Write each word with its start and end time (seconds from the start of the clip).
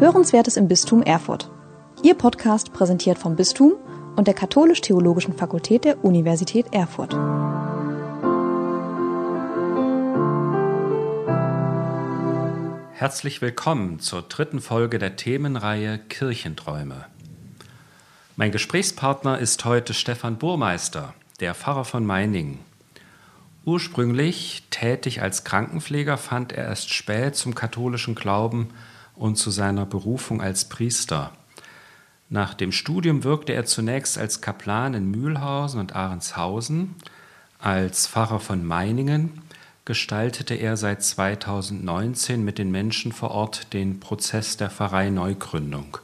Hörenswertes 0.00 0.56
im 0.56 0.68
Bistum 0.68 1.02
Erfurt. 1.02 1.50
Ihr 2.04 2.14
Podcast 2.14 2.72
präsentiert 2.72 3.18
vom 3.18 3.34
Bistum 3.34 3.72
und 4.14 4.28
der 4.28 4.34
Katholisch-Theologischen 4.34 5.34
Fakultät 5.34 5.84
der 5.84 6.04
Universität 6.04 6.66
Erfurt. 6.72 7.14
Herzlich 12.92 13.42
willkommen 13.42 13.98
zur 13.98 14.22
dritten 14.22 14.60
Folge 14.60 15.00
der 15.00 15.16
Themenreihe 15.16 15.98
Kirchenträume. 15.98 17.06
Mein 18.36 18.52
Gesprächspartner 18.52 19.40
ist 19.40 19.64
heute 19.64 19.94
Stefan 19.94 20.38
Burmeister, 20.38 21.12
der 21.40 21.56
Pfarrer 21.56 21.84
von 21.84 22.06
Meiningen. 22.06 22.60
Ursprünglich 23.64 24.62
tätig 24.70 25.22
als 25.22 25.42
Krankenpfleger 25.42 26.18
fand 26.18 26.52
er 26.52 26.66
erst 26.66 26.94
spät 26.94 27.34
zum 27.34 27.56
katholischen 27.56 28.14
Glauben 28.14 28.68
und 29.18 29.36
zu 29.36 29.50
seiner 29.50 29.86
Berufung 29.86 30.40
als 30.40 30.64
Priester. 30.64 31.32
Nach 32.30 32.54
dem 32.54 32.72
Studium 32.72 33.24
wirkte 33.24 33.54
er 33.54 33.64
zunächst 33.64 34.18
als 34.18 34.40
Kaplan 34.40 34.94
in 34.94 35.10
Mühlhausen 35.10 35.80
und 35.80 35.96
Ahrenshausen. 35.96 36.94
Als 37.58 38.06
Pfarrer 38.06 38.38
von 38.38 38.64
Meiningen 38.64 39.42
gestaltete 39.84 40.54
er 40.54 40.76
seit 40.76 41.02
2019 41.02 42.44
mit 42.44 42.58
den 42.58 42.70
Menschen 42.70 43.12
vor 43.12 43.30
Ort 43.30 43.72
den 43.72 44.00
Prozess 44.00 44.58
der 44.58 44.70
Pfarrei 44.70 45.08
Neugründung. 45.08 45.98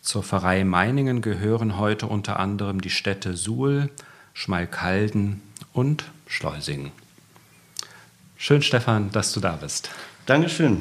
Zur 0.00 0.22
Pfarrei 0.22 0.64
Meiningen 0.64 1.20
gehören 1.20 1.76
heute 1.76 2.06
unter 2.06 2.38
anderem 2.38 2.80
die 2.80 2.90
Städte 2.90 3.36
Suhl, 3.36 3.90
Schmalkalden 4.32 5.42
und 5.72 6.04
Schleusingen. 6.26 6.92
Schön, 8.36 8.62
Stefan, 8.62 9.10
dass 9.10 9.32
du 9.32 9.40
da 9.40 9.56
bist. 9.56 9.90
Dankeschön 10.24 10.80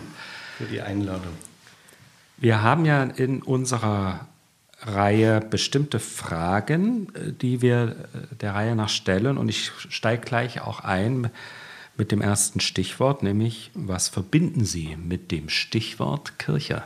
für 0.59 0.65
die 0.65 0.81
Einladung. 0.81 1.31
Wir 2.37 2.61
haben 2.61 2.83
ja 2.83 3.03
in 3.03 3.41
unserer 3.41 4.27
Reihe 4.81 5.39
bestimmte 5.39 5.99
Fragen, 5.99 7.07
die 7.41 7.61
wir 7.61 7.95
der 8.41 8.55
Reihe 8.55 8.75
nach 8.75 8.89
stellen. 8.89 9.37
Und 9.37 9.47
ich 9.47 9.71
steige 9.87 10.21
gleich 10.21 10.59
auch 10.59 10.81
ein 10.81 11.31
mit 11.95 12.11
dem 12.11 12.19
ersten 12.19 12.59
Stichwort, 12.59 13.23
nämlich 13.23 13.71
was 13.73 14.09
verbinden 14.09 14.65
Sie 14.65 14.97
mit 14.97 15.31
dem 15.31 15.47
Stichwort 15.47 16.37
Kirche? 16.39 16.83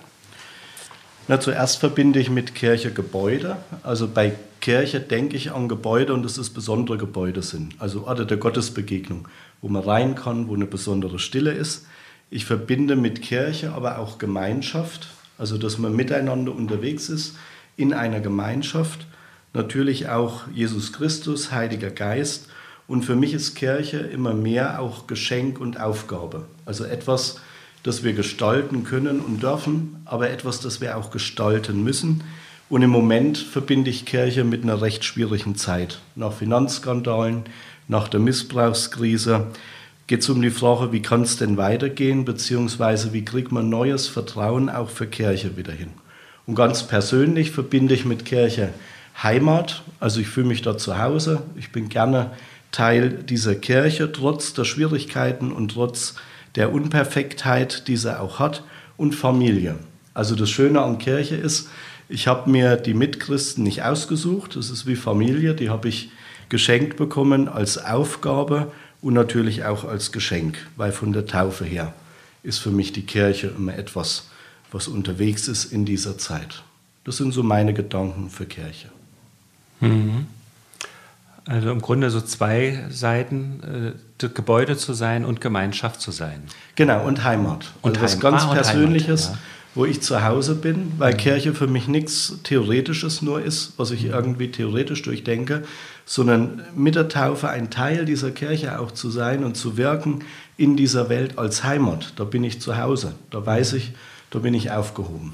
Na, 1.28 1.40
zuerst 1.40 1.80
verbinde 1.80 2.20
ich 2.20 2.30
mit 2.30 2.54
Kirche 2.54 2.92
Gebäude. 2.92 3.58
Also 3.82 4.08
bei 4.08 4.34
Kirche 4.62 5.00
denke 5.00 5.36
ich 5.36 5.52
an 5.52 5.68
Gebäude 5.68 6.14
und 6.14 6.24
es 6.26 6.50
besondere 6.52 6.98
Gebäude 7.00 7.42
sind. 7.42 7.74
Also 7.80 8.06
Orte 8.06 8.28
der 8.28 8.38
Gottesbegegnung, 8.38 9.28
wo 9.62 9.68
man 9.68 9.82
rein 9.82 10.14
kann, 10.14 10.48
wo 10.48 10.54
eine 10.54 10.68
besondere 10.68 11.18
Stille 11.18 11.52
ist. 11.52 11.88
Ich 12.34 12.46
verbinde 12.46 12.96
mit 12.96 13.22
Kirche 13.22 13.74
aber 13.74 14.00
auch 14.00 14.18
Gemeinschaft, 14.18 15.10
also 15.38 15.60
dass 15.60 15.78
man 15.78 15.96
miteinander 15.96 16.52
unterwegs 16.52 17.08
ist 17.08 17.36
in 17.78 17.94
einer 17.94 18.22
Gemeinschaft. 18.22 19.06
Natürlich 19.54 20.10
auch 20.10 20.42
Jesus 20.52 20.94
Christus, 20.94 21.52
Heiliger 21.52 21.92
Geist. 21.92 22.48
Und 22.88 23.06
für 23.06 23.16
mich 23.16 23.36
ist 23.36 23.54
Kirche 23.54 24.00
immer 24.00 24.34
mehr 24.34 24.80
auch 24.82 25.06
Geschenk 25.06 25.62
und 25.62 25.80
Aufgabe. 25.80 26.46
Also 26.66 26.86
etwas, 26.86 27.40
das 27.84 28.04
wir 28.04 28.14
gestalten 28.14 28.84
können 28.84 29.20
und 29.20 29.44
dürfen, 29.44 29.98
aber 30.06 30.32
etwas, 30.32 30.60
das 30.60 30.82
wir 30.82 30.98
auch 30.98 31.12
gestalten 31.12 31.84
müssen. 31.84 32.24
Und 32.68 32.82
im 32.82 32.90
Moment 32.90 33.38
verbinde 33.38 33.92
ich 33.92 34.08
Kirche 34.08 34.44
mit 34.44 34.64
einer 34.64 34.82
recht 34.82 35.06
schwierigen 35.06 35.56
Zeit. 35.56 36.00
Nach 36.16 36.34
Finanzskandalen, 36.34 37.44
nach 37.88 38.08
der 38.08 38.20
Missbrauchskrise 38.20 39.50
geht 40.08 40.22
es 40.22 40.30
um 40.30 40.42
die 40.42 40.50
Frage, 40.50 40.92
wie 40.92 41.02
kann 41.02 41.22
es 41.22 41.38
denn 41.38 41.58
weitergehen, 41.58 42.26
beziehungsweise 42.26 43.14
wie 43.14 43.26
kriegt 43.26 43.52
man 43.52 43.70
neues 43.70 44.08
Vertrauen 44.08 44.70
auch 44.70 44.90
für 44.90 45.08
Kirche 45.08 45.58
wieder 45.58 45.74
hin. 45.74 45.90
Und 46.46 46.56
ganz 46.56 46.84
persönlich 46.84 47.52
verbinde 47.52 47.94
ich 47.94 48.06
mit 48.06 48.26
Kirche 48.26 48.70
Heimat, 49.22 49.84
also 50.00 50.20
ich 50.20 50.28
fühle 50.28 50.48
mich 50.48 50.62
da 50.62 50.78
zu 50.78 50.98
Hause, 50.98 51.44
ich 51.56 51.72
bin 51.72 51.88
gerne 51.88 52.32
Teil 52.72 53.10
dieser 53.10 53.56
Kirche, 53.56 54.12
trotz 54.12 54.54
der 54.54 54.66
Schwierigkeiten 54.66 55.52
und 55.52 55.72
trotz 55.72 56.16
der 56.56 56.74
Unperfektheit, 56.74 57.88
die 57.88 57.98
sie 57.98 58.20
auch 58.20 58.40
hat, 58.40 58.64
und 58.98 59.16
Familie. 59.16 59.76
Also 60.14 60.36
das 60.36 60.50
Schöne 60.50 60.82
an 60.82 60.98
Kirche 60.98 61.36
ist, 61.36 61.70
ich 62.10 62.28
habe 62.28 62.50
mir 62.50 62.76
die 62.76 62.94
Mitchristen 62.94 63.64
nicht 63.64 63.84
ausgesucht, 63.84 64.56
das 64.56 64.70
ist 64.70 64.86
wie 64.86 64.96
Familie, 64.96 65.54
die 65.54 65.70
habe 65.70 65.88
ich 65.88 66.12
geschenkt 66.50 66.98
bekommen 66.98 67.48
als 67.48 67.84
Aufgabe 67.84 68.72
und 69.04 69.14
natürlich 69.14 69.66
auch 69.66 69.84
als 69.84 70.12
Geschenk, 70.12 70.58
weil 70.78 70.94
von 70.94 71.12
der 71.12 71.28
Taufe 71.28 71.66
her 71.66 71.94
ist 72.42 72.60
für 72.60 72.72
mich 72.72 72.94
die 72.94 73.06
Kirche 73.06 73.48
immer 73.48 73.76
etwas, 73.78 74.30
was 74.72 74.88
unterwegs 74.88 75.48
ist 75.48 75.66
in 75.66 75.86
dieser 75.86 76.18
Zeit. 76.18 76.64
Das 77.04 77.18
sind 77.18 77.34
so 77.34 77.44
meine 77.44 77.74
Gedanken 77.74 78.30
für 78.30 78.46
Kirche. 78.46 78.90
Mhm. 79.82 80.28
Also 81.46 81.72
im 81.72 81.82
Grunde 81.82 82.10
so 82.10 82.22
zwei 82.22 82.86
Seiten, 82.90 83.96
äh, 84.22 84.30
Gebäude 84.30 84.78
zu 84.78 84.94
sein 84.94 85.26
und 85.26 85.42
Gemeinschaft 85.42 86.00
zu 86.00 86.12
sein. 86.12 86.44
Genau, 86.76 87.06
und 87.06 87.26
Heimat. 87.26 87.74
Und 87.82 87.98
also 87.98 88.04
was 88.06 88.20
ganz 88.22 88.44
ah, 88.44 88.54
Persönliches, 88.54 89.28
Heimat, 89.28 89.40
ja. 89.42 89.44
Wo 89.76 89.86
ich 89.86 90.02
zu 90.02 90.24
Hause 90.24 90.56
bin, 90.56 90.94
weil 90.98 91.14
mhm. 91.14 91.18
Kirche 91.18 91.54
für 91.54 91.68
mich 91.68 91.88
nichts 91.88 92.40
Theoretisches 92.44 93.22
nur 93.22 93.42
ist, 93.42 93.74
was 93.78 93.92
ich 93.92 94.06
irgendwie 94.06 94.52
theoretisch 94.52 95.02
durchdenke, 95.02 95.64
sondern 96.06 96.62
mit 96.76 96.96
der 96.96 97.10
Taufe 97.10 97.50
ein 97.50 97.70
Teil 97.70 98.06
dieser 98.06 98.32
Kirche 98.32 98.80
auch 98.80 98.92
zu 98.92 99.10
sein 99.10 99.44
und 99.44 99.56
zu 99.56 99.78
wirken 99.78 100.24
in 100.58 100.78
dieser 100.78 101.10
Welt 101.10 101.38
als 101.38 101.64
Heimat. 101.64 102.14
Da 102.18 102.24
bin 102.24 102.44
ich 102.44 102.62
zu 102.62 102.78
Hause, 102.78 103.16
da 103.32 103.46
weiß 103.46 103.74
ich, 103.74 103.94
da 104.30 104.40
bin 104.40 104.54
ich 104.54 104.72
aufgehoben. 104.72 105.34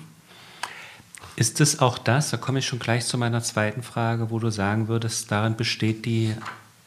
Ist 1.36 1.62
es 1.62 1.80
auch 1.80 1.98
das, 1.98 2.32
da 2.32 2.38
komme 2.38 2.60
ich 2.60 2.68
schon 2.68 2.80
gleich 2.80 3.06
zu 3.06 3.18
meiner 3.18 3.42
zweiten 3.42 3.82
Frage, 3.82 4.30
wo 4.30 4.40
du 4.40 4.50
sagen 4.50 4.88
würdest, 4.90 5.32
darin 5.32 5.56
besteht 5.56 6.06
die 6.06 6.34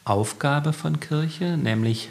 Aufgabe 0.05 0.73
von 0.73 0.99
Kirche, 0.99 1.57
nämlich 1.57 2.09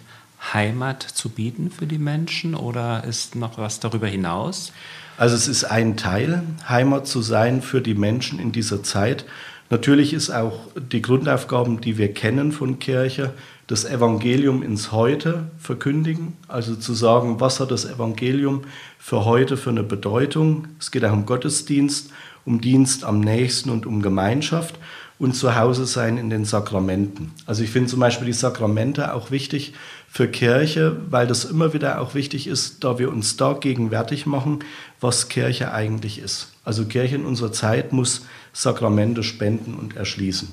Heimat 0.53 1.03
zu 1.03 1.29
bieten 1.29 1.71
für 1.71 1.87
die 1.87 1.99
Menschen 1.99 2.55
oder 2.55 3.05
ist 3.05 3.37
noch 3.37 3.59
was 3.59 3.81
darüber 3.81 4.07
hinaus? 4.07 4.73
Also 5.17 5.37
es 5.37 5.49
ist 5.49 5.65
ein 5.65 5.97
Teil, 5.97 6.43
Heimat 6.69 7.07
zu 7.07 7.23
sein 7.23 7.63
für 7.63 7.81
die 7.81 7.95
Menschen 7.95 8.39
in 8.39 8.53
dieser 8.53 8.83
Zeit. 8.83 9.25
Natürlich 9.71 10.13
ist 10.13 10.31
auch 10.31 10.59
die 10.75 11.01
Grundaufgaben, 11.01 11.81
die 11.81 11.97
wir 11.97 12.13
kennen 12.13 12.53
von 12.53 12.79
Kirche, 12.79 13.33
das 13.67 13.85
Evangelium 13.85 14.63
ins 14.63 14.93
Heute 14.93 15.51
verkündigen, 15.59 16.37
also 16.49 16.75
zu 16.75 16.93
sagen, 16.93 17.41
was 17.41 17.61
hat 17.61 17.71
das 17.71 17.85
Evangelium 17.85 18.63
für 18.99 19.25
heute 19.25 19.57
für 19.57 19.71
eine 19.71 19.83
Bedeutung. 19.83 20.69
Es 20.79 20.91
geht 20.91 21.05
auch 21.05 21.13
um 21.13 21.25
Gottesdienst 21.25 22.11
um 22.45 22.61
Dienst 22.61 23.05
am 23.05 23.21
nächsten 23.21 23.71
und 23.71 23.87
um 23.87 24.03
Gemeinschaft 24.03 24.79
und 25.19 25.35
zu 25.35 25.55
Hause 25.55 25.87
sein 25.87 26.19
in 26.19 26.31
den 26.31 26.45
Sakramenten. 26.45 27.33
Also 27.47 27.63
ich 27.63 27.71
finde 27.71 27.89
zum 27.89 28.01
Beispiel 28.01 28.27
die 28.27 28.33
Sakramente 28.33 29.15
auch 29.15 29.31
wichtig 29.31 29.75
für 30.15 30.29
Kirche, 30.29 30.95
weil 31.09 31.27
das 31.27 31.47
immer 31.47 31.73
wieder 31.73 31.99
auch 31.99 32.15
wichtig 32.15 32.47
ist, 32.47 32.85
da 32.85 32.99
wir 32.99 33.11
uns 33.11 33.39
da 33.39 33.55
gegenwärtig 33.55 34.27
machen, 34.27 34.59
was 35.01 35.31
Kirche 35.31 35.73
eigentlich 35.73 36.19
ist. 36.19 36.53
Also 36.65 36.85
Kirche 36.85 37.15
in 37.17 37.25
unserer 37.25 37.51
Zeit 37.51 37.95
muss 37.95 38.27
Sakramente 38.53 39.23
spenden 39.23 39.73
und 39.73 39.97
erschließen, 39.97 40.49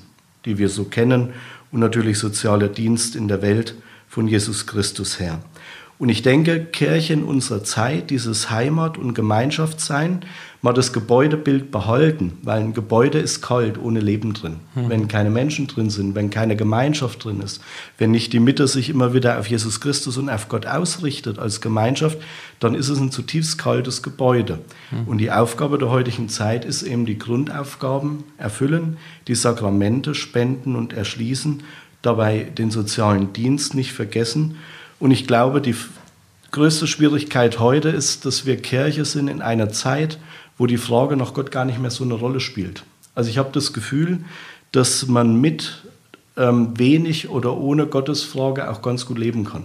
die 0.46 0.56
wir 0.56 0.70
so 0.70 0.84
kennen 0.84 1.34
und 1.70 1.80
natürlich 1.80 2.18
sozialer 2.18 2.68
Dienst 2.68 3.14
in 3.14 3.28
der 3.28 3.42
Welt 3.42 3.74
von 4.08 4.28
Jesus 4.28 4.66
Christus 4.66 5.20
her. 5.20 5.42
Und 5.98 6.08
ich 6.08 6.22
denke, 6.22 6.64
Kirche 6.64 7.12
in 7.12 7.24
unserer 7.24 7.62
Zeit, 7.62 8.08
dieses 8.08 8.48
Heimat- 8.48 8.96
und 8.96 9.12
Gemeinschaftssein, 9.12 10.24
mal 10.62 10.72
das 10.72 10.92
Gebäudebild 10.92 11.70
behalten, 11.70 12.38
weil 12.42 12.60
ein 12.60 12.74
Gebäude 12.74 13.18
ist 13.18 13.40
kalt, 13.40 13.78
ohne 13.78 14.00
Leben 14.00 14.34
drin. 14.34 14.56
Mhm. 14.74 14.88
Wenn 14.88 15.08
keine 15.08 15.30
Menschen 15.30 15.66
drin 15.66 15.88
sind, 15.88 16.14
wenn 16.14 16.30
keine 16.30 16.56
Gemeinschaft 16.56 17.24
drin 17.24 17.40
ist, 17.40 17.62
wenn 17.98 18.10
nicht 18.10 18.32
die 18.32 18.40
Mitte 18.40 18.68
sich 18.68 18.90
immer 18.90 19.14
wieder 19.14 19.38
auf 19.38 19.46
Jesus 19.46 19.80
Christus 19.80 20.18
und 20.18 20.28
auf 20.28 20.48
Gott 20.48 20.66
ausrichtet 20.66 21.38
als 21.38 21.60
Gemeinschaft, 21.60 22.18
dann 22.58 22.74
ist 22.74 22.88
es 22.88 22.98
ein 22.98 23.10
zutiefst 23.10 23.56
kaltes 23.56 24.02
Gebäude. 24.02 24.58
Mhm. 24.90 25.08
Und 25.08 25.18
die 25.18 25.30
Aufgabe 25.30 25.78
der 25.78 25.90
heutigen 25.90 26.28
Zeit 26.28 26.64
ist 26.64 26.82
eben 26.82 27.06
die 27.06 27.18
Grundaufgaben 27.18 28.24
erfüllen, 28.36 28.98
die 29.28 29.34
Sakramente 29.34 30.14
spenden 30.14 30.76
und 30.76 30.92
erschließen, 30.92 31.62
dabei 32.02 32.44
den 32.56 32.70
sozialen 32.70 33.32
Dienst 33.32 33.74
nicht 33.74 33.92
vergessen 33.92 34.56
und 35.00 35.10
ich 35.10 35.26
glaube, 35.26 35.60
die 35.62 35.74
größte 36.52 36.86
Schwierigkeit 36.86 37.58
heute 37.58 37.88
ist, 37.88 38.26
dass 38.26 38.44
wir 38.44 38.56
Kirche 38.58 39.04
sind 39.04 39.28
in 39.28 39.40
einer 39.42 39.70
Zeit, 39.70 40.18
wo 40.60 40.66
die 40.66 40.76
Frage 40.76 41.16
nach 41.16 41.32
Gott 41.32 41.50
gar 41.50 41.64
nicht 41.64 41.80
mehr 41.80 41.90
so 41.90 42.04
eine 42.04 42.12
Rolle 42.12 42.38
spielt. 42.38 42.84
Also 43.14 43.30
ich 43.30 43.38
habe 43.38 43.48
das 43.50 43.72
Gefühl, 43.72 44.26
dass 44.72 45.06
man 45.06 45.40
mit 45.40 45.84
ähm, 46.36 46.78
wenig 46.78 47.30
oder 47.30 47.56
ohne 47.56 47.86
Gottesfrage 47.86 48.70
auch 48.70 48.82
ganz 48.82 49.06
gut 49.06 49.18
leben 49.18 49.46
kann. 49.46 49.64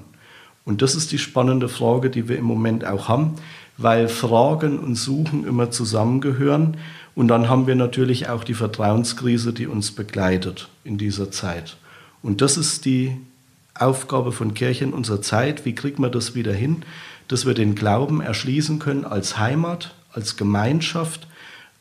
Und 0.64 0.82
das 0.82 0.96
ist 0.96 1.12
die 1.12 1.18
spannende 1.18 1.68
Frage, 1.68 2.10
die 2.10 2.30
wir 2.30 2.38
im 2.38 2.46
Moment 2.46 2.86
auch 2.86 3.10
haben, 3.10 3.36
weil 3.78 4.08
Fragen 4.08 4.80
und 4.80 4.96
Suchen 4.96 5.46
immer 5.46 5.70
zusammengehören. 5.70 6.78
Und 7.14 7.28
dann 7.28 7.50
haben 7.50 7.68
wir 7.68 7.76
natürlich 7.76 8.30
auch 8.30 8.46
die 8.46 8.54
Vertrauenskrise, 8.54 9.52
die 9.52 9.68
uns 9.68 9.92
begleitet 9.92 10.70
in 10.86 10.98
dieser 10.98 11.30
Zeit. 11.30 11.76
Und 12.24 12.40
das 12.40 12.56
ist 12.56 12.86
die 12.86 13.18
Aufgabe 13.78 14.32
von 14.32 14.54
Kirche 14.54 14.86
in 14.86 14.94
unserer 14.94 15.22
Zeit. 15.22 15.66
Wie 15.66 15.76
kriegt 15.76 16.00
man 16.00 16.14
das 16.14 16.36
wieder 16.36 16.54
hin, 16.54 16.84
dass 17.28 17.46
wir 17.46 17.54
den 17.54 17.76
Glauben 17.76 18.22
erschließen 18.22 18.80
können 18.80 19.04
als 19.04 19.38
Heimat, 19.38 19.94
als 20.16 20.38
Gemeinschaft, 20.38 21.28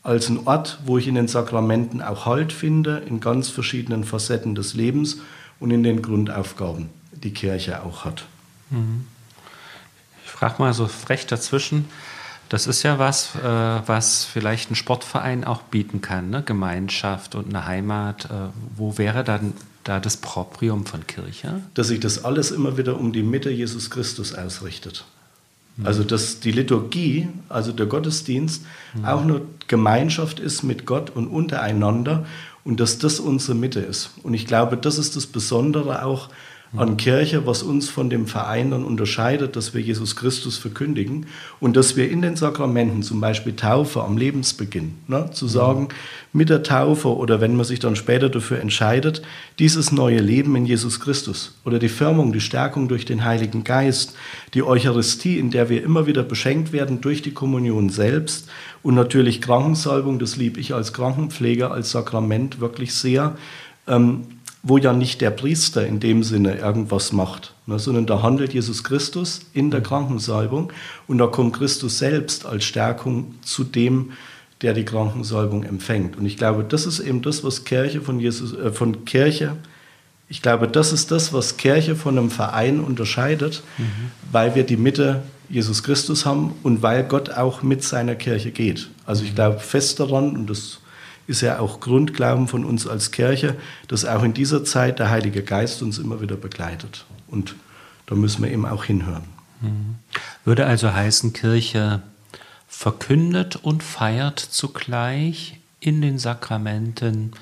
als 0.03 0.29
ein 0.29 0.47
Ort, 0.47 0.81
wo 0.85 0.99
ich 0.99 1.07
in 1.09 1.15
den 1.15 1.29
Sakramenten 1.29 2.03
auch 2.03 2.27
Halt 2.27 2.53
finde, 2.53 3.03
in 3.07 3.21
ganz 3.21 3.49
verschiedenen 3.49 4.05
Facetten 4.05 4.55
des 4.55 4.75
Lebens 4.75 5.19
und 5.61 5.71
in 5.71 5.83
den 5.83 6.03
Grundaufgaben, 6.03 6.91
die 7.13 7.33
Kirche 7.33 7.83
auch 7.83 8.05
hat. 8.05 8.27
Mhm. 8.71 9.07
Ich 10.25 10.31
frage 10.31 10.57
mal 10.59 10.75
so 10.75 10.89
frech 10.89 11.27
dazwischen. 11.27 11.87
Das 12.51 12.67
ist 12.67 12.83
ja 12.83 12.99
was, 12.99 13.35
äh, 13.37 13.43
was 13.43 14.25
vielleicht 14.25 14.71
ein 14.71 14.75
Sportverein 14.75 15.45
auch 15.45 15.63
bieten 15.63 16.03
kann, 16.03 16.29
ne? 16.29 16.43
Gemeinschaft 16.43 17.35
und 17.35 17.49
eine 17.49 17.67
Heimat. 17.67 18.27
Äh, 18.27 18.51
wo 18.77 18.99
wäre 18.99 19.25
dann 19.25 19.55
da 19.85 20.01
das 20.01 20.19
Proprium 20.19 20.85
von 20.85 21.07
Kirche? 21.07 21.63
Dass 21.73 21.89
sich 21.89 22.01
das 22.01 22.25
alles 22.25 22.51
immer 22.51 22.77
wieder 22.77 22.99
um 22.99 23.13
die 23.13 23.23
Mitte 23.23 23.51
Jesus 23.51 23.91
Christus 23.91 24.35
ausrichtet. 24.35 25.05
Mhm. 25.77 25.87
Also 25.87 26.05
dass 26.05 26.41
die 26.41 26.53
Liturgie, 26.53 27.29
also 27.49 27.73
der 27.73 27.87
Gottesdienst, 27.87 28.65
mhm. 28.95 29.05
auch 29.05 29.25
nur 29.25 29.43
Gemeinschaft 29.67 30.41
ist 30.41 30.63
mit 30.63 30.87
Gott 30.87 31.11
und 31.11 31.29
untereinander 31.29 32.27
und 32.65 32.81
dass 32.81 32.99
das 32.99 33.21
unsere 33.21 33.55
Mitte 33.55 33.81
ist. 33.81 34.11
Und 34.23 34.35
ich 34.35 34.47
glaube, 34.47 34.77
das 34.77 34.99
ist 34.99 35.17
das 35.17 35.27
Besondere 35.27 36.05
auch 36.05 36.29
an 36.77 36.97
Kirche, 36.97 37.47
was 37.47 37.63
uns 37.63 37.89
von 37.89 38.11
dem 38.11 38.27
Verein 38.27 38.71
dann 38.73 38.85
unterscheidet, 38.85 39.55
dass 39.55 39.75
wir 39.75 39.81
Jesus 39.81 40.17
Christus 40.17 40.59
verkündigen 40.59 41.27
und 41.61 41.77
dass 41.77 41.97
wir 41.97 42.11
in 42.11 42.21
den 42.21 42.37
Sakramenten, 42.37 43.03
zum 43.03 43.21
Beispiel 43.21 43.55
Taufe 43.55 44.03
am 44.03 44.17
Lebensbeginn, 44.17 44.95
ne, 45.07 45.31
zu 45.33 45.47
sagen, 45.47 45.89
mit 46.33 46.49
der 46.49 46.65
Taufe 46.65 47.15
oder 47.17 47.41
wenn 47.41 47.55
man 47.55 47.65
sich 47.65 47.79
dann 47.79 47.95
später 47.95 48.29
dafür 48.29 48.61
entscheidet, 48.61 49.23
dieses 49.61 49.93
neue 49.93 50.19
Leben 50.19 50.57
in 50.57 50.67
Jesus 50.67 50.99
Christus 50.99 51.55
oder 51.65 51.79
die 51.79 51.89
Firmung, 51.89 52.33
die 52.33 52.41
Stärkung 52.41 52.89
durch 52.89 53.05
den 53.05 53.25
Heiligen 53.25 53.63
Geist, 53.63 54.17
die 54.53 54.65
Eucharistie, 54.65 55.39
in 55.39 55.51
der 55.51 55.69
wir 55.69 55.85
immer 55.85 56.07
wieder 56.07 56.25
beschenkt 56.25 56.73
werden 56.73 57.01
durch 57.01 57.23
die 57.23 57.33
Kommunion 57.33 57.89
selbst 57.89 58.49
und 58.83 58.95
natürlich 58.95 59.41
Krankensalbung, 59.41 60.19
das 60.19 60.37
liebe 60.37 60.59
ich 60.59 60.75
als 60.75 60.93
Krankenpfleger, 60.93 61.71
als 61.71 61.93
Sakrament 61.93 62.61
wirklich 62.61 62.95
sehr. 62.95 63.37
Ähm, 63.87 64.23
wo 64.65 64.79
ja 64.79 64.95
nicht 64.95 65.21
der 65.21 65.31
Priester 65.31 65.87
in 65.87 66.01
dem 66.01 66.25
Sinne 66.25 66.57
irgendwas 66.57 67.13
macht, 67.13 67.53
ne, 67.67 67.79
sondern 67.79 68.07
da 68.07 68.23
handelt 68.23 68.55
Jesus 68.55 68.83
Christus 68.83 69.43
in 69.53 69.71
der 69.71 69.83
Krankensalbung 69.83 70.73
und 71.07 71.19
da 71.19 71.27
kommt 71.27 71.55
Christus 71.57 71.99
selbst 71.99 72.47
als 72.47 72.65
Stärkung 72.65 73.35
zu 73.43 73.63
dem, 73.63 74.13
der 74.63 74.73
die 74.73 74.87
Krankensalbung 74.87 75.65
empfängt. 75.65 76.17
Und 76.17 76.25
ich 76.25 76.39
glaube, 76.39 76.65
das 76.65 76.87
ist 76.87 77.01
eben 77.01 77.21
das, 77.21 77.45
was 77.45 77.65
Kirche 77.65 78.01
von 78.01 78.19
Jesus, 78.19 78.55
äh, 78.55 78.73
von 78.73 79.05
Kirche, 79.05 79.57
ich 80.31 80.41
glaube, 80.41 80.67
das 80.67 80.95
ist 80.95 81.11
das, 81.11 81.35
was 81.35 81.59
Kirche 81.59 81.95
von 81.95 82.17
einem 82.17 82.31
Verein 82.31 82.81
unterscheidet, 82.81 83.63
mhm. 83.77 84.11
weil 84.33 84.55
wir 84.55 84.65
die 84.65 84.79
Mitte 84.79 85.23
Jesus 85.51 85.83
Christus 85.83 86.25
haben 86.25 86.55
und 86.63 86.83
weil 86.83 87.05
Gott 87.05 87.29
auch 87.29 87.63
mit 87.63 87.85
seiner 87.85 88.15
Kirche 88.15 88.51
geht. 88.51 88.89
Also 89.05 89.25
ich 89.25 89.35
glaube 89.35 89.59
fest 89.61 90.01
daran, 90.01 90.35
und 90.35 90.49
das 90.49 90.81
ist 91.27 91.41
ja 91.41 91.59
auch 91.59 91.81
Grundglauben 91.81 92.49
von 92.49 92.65
uns 92.65 92.87
als 92.87 93.11
Kirche, 93.11 93.57
dass 93.89 94.05
auch 94.05 94.23
in 94.23 94.35
dieser 94.35 94.65
Zeit 94.65 94.99
der 94.99 95.11
Heilige 95.11 95.43
Geist 95.43 95.83
uns 95.83 95.99
immer 95.99 96.21
wieder 96.21 96.37
begleitet. 96.37 97.05
Und 97.29 97.55
da 98.07 98.15
müssen 98.15 98.43
wir 98.43 98.51
eben 98.51 98.67
auch 98.67 98.85
hinhören. 98.85 99.25
Mhm. 99.61 99.97
Würde 100.45 100.67
also 100.67 100.93
heißen, 100.93 101.33
Kirche 101.33 102.03
verkündet 102.69 103.57
und 103.57 103.83
feiert 103.83 104.39
zugleich 104.39 105.61
in 105.81 106.03
den 106.03 106.19
Sakramenten 106.19 107.33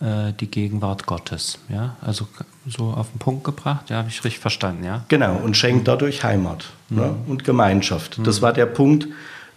äh, 0.00 0.32
die 0.38 0.50
Gegenwart 0.50 1.06
Gottes. 1.06 1.58
Ja? 1.68 1.96
Also 2.00 2.26
so 2.66 2.90
auf 2.90 3.10
den 3.10 3.18
Punkt 3.18 3.44
gebracht, 3.44 3.90
ja, 3.90 3.98
habe 3.98 4.08
ich 4.08 4.24
richtig 4.24 4.40
verstanden, 4.40 4.84
ja? 4.84 5.04
Genau, 5.08 5.36
und 5.36 5.56
schenkt 5.56 5.88
dadurch 5.88 6.24
Heimat 6.24 6.66
mhm. 6.88 6.96
ne? 6.96 7.14
und 7.26 7.44
Gemeinschaft. 7.44 8.18
Das 8.24 8.38
mhm. 8.38 8.42
war 8.42 8.52
der 8.52 8.66
Punkt, 8.66 9.08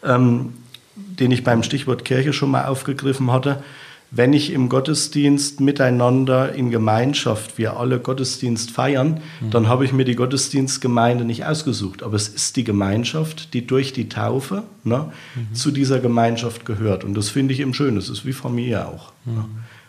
ähm, 0.03 0.53
den 0.95 1.31
ich 1.31 1.43
beim 1.43 1.63
Stichwort 1.63 2.05
Kirche 2.05 2.33
schon 2.33 2.51
mal 2.51 2.65
aufgegriffen 2.65 3.31
hatte. 3.31 3.63
Wenn 4.11 4.33
ich 4.33 4.53
im 4.53 4.69
Gottesdienst 4.69 5.59
miteinander 5.59 6.53
in 6.53 6.71
Gemeinschaft, 6.71 7.57
wir 7.57 7.77
alle 7.77 7.99
Gottesdienst 7.99 8.71
feiern, 8.71 9.19
mhm. 9.41 9.49
dann 9.49 9.67
habe 9.67 9.83
ich 9.83 9.93
mir 9.93 10.05
die 10.05 10.15
Gottesdienstgemeinde 10.15 11.25
nicht 11.25 11.45
ausgesucht. 11.45 12.03
Aber 12.03 12.15
es 12.15 12.27
ist 12.29 12.55
die 12.55 12.63
Gemeinschaft, 12.63 13.53
die 13.53 13.67
durch 13.67 13.93
die 13.93 14.07
Taufe 14.07 14.63
ne, 14.83 15.11
mhm. 15.35 15.53
zu 15.53 15.71
dieser 15.71 15.99
Gemeinschaft 15.99 16.65
gehört. 16.65 17.03
Und 17.03 17.15
das 17.15 17.29
finde 17.29 17.53
ich 17.53 17.59
eben 17.59 17.73
schön. 17.73 17.95
Das 17.95 18.07
ist 18.07 18.25
wie 18.25 18.33
Familie 18.33 18.87
auch. 18.87 19.11
Ne. 19.25 19.33
Mhm. 19.33 19.37
Ne, 19.37 19.45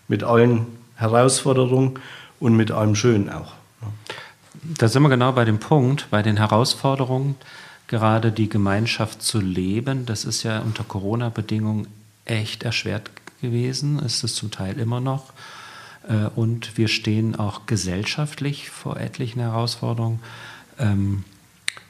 mit 0.09 0.23
allen 0.23 0.67
Herausforderungen 0.95 1.99
und 2.39 2.57
mit 2.57 2.71
allem 2.71 2.95
Schönen 2.95 3.29
auch. 3.29 3.53
Ne. 3.83 3.89
Da 4.79 4.89
sind 4.89 5.03
wir 5.03 5.09
genau 5.09 5.33
bei 5.33 5.45
dem 5.45 5.59
Punkt, 5.59 6.09
bei 6.11 6.23
den 6.23 6.37
Herausforderungen 6.37 7.37
gerade 7.89 8.33
die 8.33 8.49
Gemeinschaft 8.49 9.23
zu 9.23 9.41
leben. 9.41 10.07
Das 10.07 10.25
ist 10.25 10.43
ja 10.43 10.61
unter 10.61 10.85
Corona-Bedingungen 10.85 11.87
echt 12.25 12.63
erschwert 12.65 13.11
gewesen, 13.41 13.99
ist 13.99 14.25
es 14.25 14.35
zum 14.35 14.51
Teil 14.51 14.79
immer 14.79 15.01
noch. 15.01 15.33
Äh, 16.09 16.27
und 16.35 16.77
wir 16.77 16.89
stehen 16.89 17.37
auch 17.37 17.67
gesellschaftlich 17.67 18.71
vor 18.71 18.99
etlichen 18.99 19.41
Herausforderungen. 19.41 20.21
Ähm, 20.79 21.25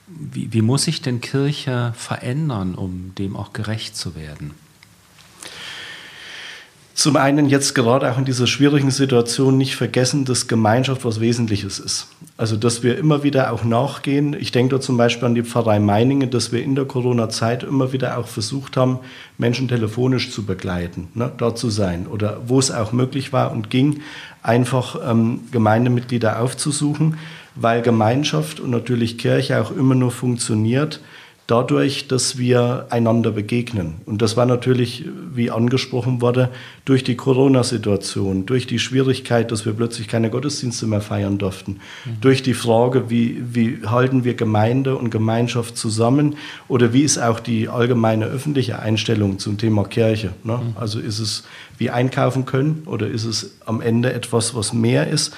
wie, 0.06 0.52
wie 0.52 0.62
muss 0.62 0.84
sich 0.84 1.02
denn 1.02 1.20
Kirche 1.20 1.92
verändern, 1.96 2.74
um 2.74 3.14
dem 3.16 3.36
auch 3.36 3.52
gerecht 3.52 3.96
zu 3.96 4.14
werden? 4.14 4.54
Zum 6.96 7.16
einen 7.16 7.50
jetzt 7.50 7.74
gerade 7.74 8.10
auch 8.10 8.16
in 8.16 8.24
dieser 8.24 8.46
schwierigen 8.46 8.90
Situation 8.90 9.58
nicht 9.58 9.76
vergessen, 9.76 10.24
dass 10.24 10.48
Gemeinschaft 10.48 11.04
was 11.04 11.20
Wesentliches 11.20 11.78
ist. 11.78 12.08
Also 12.38 12.56
dass 12.56 12.82
wir 12.82 12.96
immer 12.96 13.22
wieder 13.22 13.52
auch 13.52 13.64
nachgehen. 13.64 14.32
Ich 14.32 14.50
denke 14.50 14.76
da 14.76 14.80
zum 14.80 14.96
Beispiel 14.96 15.26
an 15.26 15.34
die 15.34 15.42
Pfarrei 15.42 15.78
Meiningen, 15.78 16.30
dass 16.30 16.52
wir 16.52 16.62
in 16.62 16.74
der 16.74 16.86
Corona-Zeit 16.86 17.64
immer 17.64 17.92
wieder 17.92 18.16
auch 18.16 18.26
versucht 18.26 18.78
haben, 18.78 19.00
Menschen 19.36 19.68
telefonisch 19.68 20.32
zu 20.32 20.46
begleiten, 20.46 21.08
ne, 21.12 21.30
dort 21.36 21.58
zu 21.58 21.68
sein 21.68 22.06
oder 22.06 22.40
wo 22.46 22.58
es 22.58 22.70
auch 22.70 22.92
möglich 22.92 23.30
war 23.30 23.52
und 23.52 23.68
ging, 23.68 24.00
einfach 24.42 24.96
ähm, 25.06 25.40
Gemeindemitglieder 25.52 26.40
aufzusuchen, 26.40 27.18
weil 27.56 27.82
Gemeinschaft 27.82 28.58
und 28.58 28.70
natürlich 28.70 29.18
Kirche 29.18 29.60
auch 29.60 29.70
immer 29.70 29.94
nur 29.94 30.12
funktioniert, 30.12 31.02
dadurch, 31.46 32.08
dass 32.08 32.38
wir 32.38 32.86
einander 32.90 33.30
begegnen. 33.30 33.94
Und 34.04 34.20
das 34.20 34.36
war 34.36 34.46
natürlich, 34.46 35.04
wie 35.32 35.50
angesprochen 35.50 36.20
wurde, 36.20 36.50
durch 36.84 37.04
die 37.04 37.14
Corona-Situation, 37.14 38.46
durch 38.46 38.66
die 38.66 38.80
Schwierigkeit, 38.80 39.52
dass 39.52 39.64
wir 39.64 39.72
plötzlich 39.72 40.08
keine 40.08 40.30
Gottesdienste 40.30 40.86
mehr 40.86 41.00
feiern 41.00 41.38
durften, 41.38 41.78
mhm. 42.04 42.20
durch 42.20 42.42
die 42.42 42.54
Frage, 42.54 43.10
wie, 43.10 43.42
wie 43.52 43.78
halten 43.86 44.24
wir 44.24 44.34
Gemeinde 44.34 44.96
und 44.96 45.10
Gemeinschaft 45.10 45.76
zusammen 45.76 46.36
oder 46.66 46.92
wie 46.92 47.02
ist 47.02 47.18
auch 47.18 47.38
die 47.38 47.68
allgemeine 47.68 48.26
öffentliche 48.26 48.80
Einstellung 48.80 49.38
zum 49.38 49.56
Thema 49.56 49.84
Kirche. 49.84 50.32
Ne? 50.42 50.56
Mhm. 50.56 50.76
Also 50.80 50.98
ist 50.98 51.20
es 51.20 51.44
wie 51.78 51.90
einkaufen 51.90 52.44
können 52.44 52.82
oder 52.86 53.06
ist 53.06 53.24
es 53.24 53.56
am 53.66 53.80
Ende 53.80 54.12
etwas, 54.12 54.54
was 54.56 54.72
mehr 54.72 55.06
ist? 55.06 55.36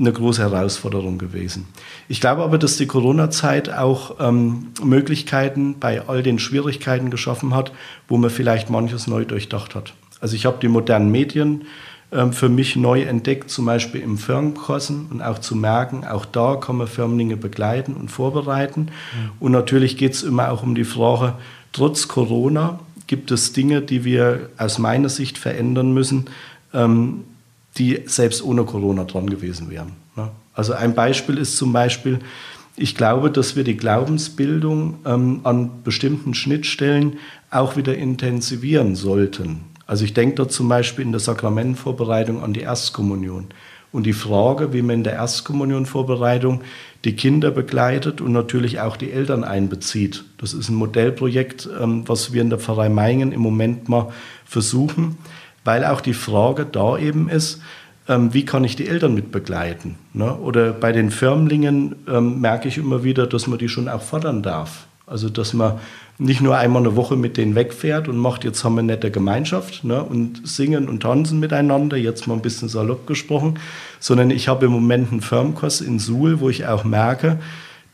Eine 0.00 0.12
große 0.12 0.42
Herausforderung 0.42 1.18
gewesen. 1.18 1.68
Ich 2.08 2.20
glaube 2.20 2.42
aber, 2.42 2.58
dass 2.58 2.78
die 2.78 2.86
Corona-Zeit 2.86 3.72
auch 3.72 4.16
ähm, 4.18 4.68
Möglichkeiten 4.82 5.76
bei 5.78 6.08
all 6.08 6.22
den 6.22 6.38
Schwierigkeiten 6.38 7.10
geschaffen 7.10 7.54
hat, 7.54 7.72
wo 8.08 8.16
man 8.16 8.30
vielleicht 8.30 8.70
manches 8.70 9.06
neu 9.06 9.24
durchdacht 9.24 9.74
hat. 9.74 9.92
Also 10.20 10.34
ich 10.36 10.46
habe 10.46 10.58
die 10.60 10.68
modernen 10.68 11.10
Medien 11.10 11.66
ähm, 12.12 12.32
für 12.32 12.48
mich 12.48 12.76
neu 12.76 13.02
entdeckt, 13.02 13.50
zum 13.50 13.66
Beispiel 13.66 14.00
im 14.00 14.18
Firmenkossen 14.18 15.06
und 15.10 15.22
auch 15.22 15.38
zu 15.38 15.54
merken, 15.54 16.04
auch 16.04 16.24
da 16.24 16.56
kann 16.56 16.76
man 16.76 16.88
Firmlinge 16.88 17.36
begleiten 17.36 17.94
und 17.94 18.10
vorbereiten. 18.10 18.80
Mhm. 18.80 19.30
Und 19.38 19.52
natürlich 19.52 19.96
geht 19.96 20.14
es 20.14 20.22
immer 20.22 20.50
auch 20.50 20.62
um 20.62 20.74
die 20.74 20.84
Frage, 20.84 21.34
trotz 21.72 22.08
Corona 22.08 22.80
gibt 23.06 23.30
es 23.30 23.52
Dinge, 23.52 23.82
die 23.82 24.04
wir 24.04 24.48
aus 24.56 24.78
meiner 24.78 25.08
Sicht 25.08 25.36
verändern 25.36 25.92
müssen, 25.92 26.26
ähm, 26.72 27.24
die 27.78 28.02
selbst 28.06 28.42
ohne 28.42 28.64
Corona 28.64 29.04
dran 29.04 29.28
gewesen 29.28 29.70
wären. 29.70 29.92
Ne? 30.16 30.30
Also 30.54 30.72
ein 30.72 30.94
Beispiel 30.94 31.38
ist 31.38 31.56
zum 31.56 31.72
Beispiel, 31.72 32.18
ich 32.76 32.94
glaube, 32.94 33.30
dass 33.30 33.56
wir 33.56 33.64
die 33.64 33.76
Glaubensbildung 33.76 34.98
ähm, 35.04 35.40
an 35.44 35.82
bestimmten 35.84 36.34
Schnittstellen 36.34 37.18
auch 37.50 37.76
wieder 37.76 37.96
intensivieren 37.96 38.96
sollten. 38.96 39.64
Also 39.86 40.04
ich 40.04 40.14
denke 40.14 40.36
da 40.36 40.48
zum 40.48 40.68
Beispiel 40.68 41.04
in 41.04 41.12
der 41.12 41.20
Sakramentenvorbereitung 41.20 42.42
an 42.42 42.52
die 42.52 42.60
Erstkommunion 42.60 43.46
und 43.92 44.04
die 44.04 44.12
Frage, 44.12 44.72
wie 44.72 44.82
man 44.82 44.96
in 44.96 45.04
der 45.04 45.14
Erstkommunionvorbereitung 45.14 46.62
die 47.04 47.16
Kinder 47.16 47.50
begleitet 47.50 48.20
und 48.20 48.32
natürlich 48.32 48.80
auch 48.80 48.96
die 48.96 49.10
Eltern 49.10 49.42
einbezieht. 49.42 50.24
Das 50.38 50.52
ist 50.52 50.68
ein 50.68 50.76
Modellprojekt, 50.76 51.68
ähm, 51.80 52.04
was 52.06 52.32
wir 52.32 52.42
in 52.42 52.50
der 52.50 52.58
Pfarrei 52.58 52.88
Meingen 52.88 53.32
im 53.32 53.40
Moment 53.40 53.88
mal 53.88 54.12
versuchen 54.44 55.18
weil 55.64 55.84
auch 55.84 56.00
die 56.00 56.14
Frage 56.14 56.66
da 56.70 56.96
eben 56.96 57.28
ist, 57.28 57.60
ähm, 58.08 58.34
wie 58.34 58.44
kann 58.44 58.64
ich 58.64 58.76
die 58.76 58.88
Eltern 58.88 59.14
mit 59.14 59.30
begleiten? 59.30 59.96
Ne? 60.12 60.34
Oder 60.36 60.72
bei 60.72 60.92
den 60.92 61.10
Firmlingen 61.10 61.96
ähm, 62.08 62.40
merke 62.40 62.68
ich 62.68 62.78
immer 62.78 63.04
wieder, 63.04 63.26
dass 63.26 63.46
man 63.46 63.58
die 63.58 63.68
schon 63.68 63.88
auch 63.88 64.02
fordern 64.02 64.42
darf. 64.42 64.86
Also 65.06 65.28
dass 65.28 65.52
man 65.52 65.78
nicht 66.18 66.40
nur 66.40 66.56
einmal 66.56 66.82
eine 66.82 66.96
Woche 66.96 67.16
mit 67.16 67.36
denen 67.36 67.54
wegfährt 67.54 68.06
und 68.06 68.18
macht, 68.18 68.44
jetzt 68.44 68.62
haben 68.62 68.74
wir 68.74 68.80
eine 68.80 68.92
nette 68.92 69.10
Gemeinschaft 69.10 69.84
ne, 69.84 70.04
und 70.04 70.46
singen 70.46 70.88
und 70.88 71.00
tanzen 71.00 71.40
miteinander, 71.40 71.96
jetzt 71.96 72.26
mal 72.26 72.34
ein 72.34 72.42
bisschen 72.42 72.68
salopp 72.68 73.06
gesprochen, 73.06 73.58
sondern 73.98 74.30
ich 74.30 74.46
habe 74.46 74.66
im 74.66 74.72
Moment 74.72 75.10
einen 75.10 75.22
Firmkurs 75.22 75.80
in 75.80 75.98
Suhl, 75.98 76.40
wo 76.40 76.50
ich 76.50 76.66
auch 76.66 76.84
merke, 76.84 77.38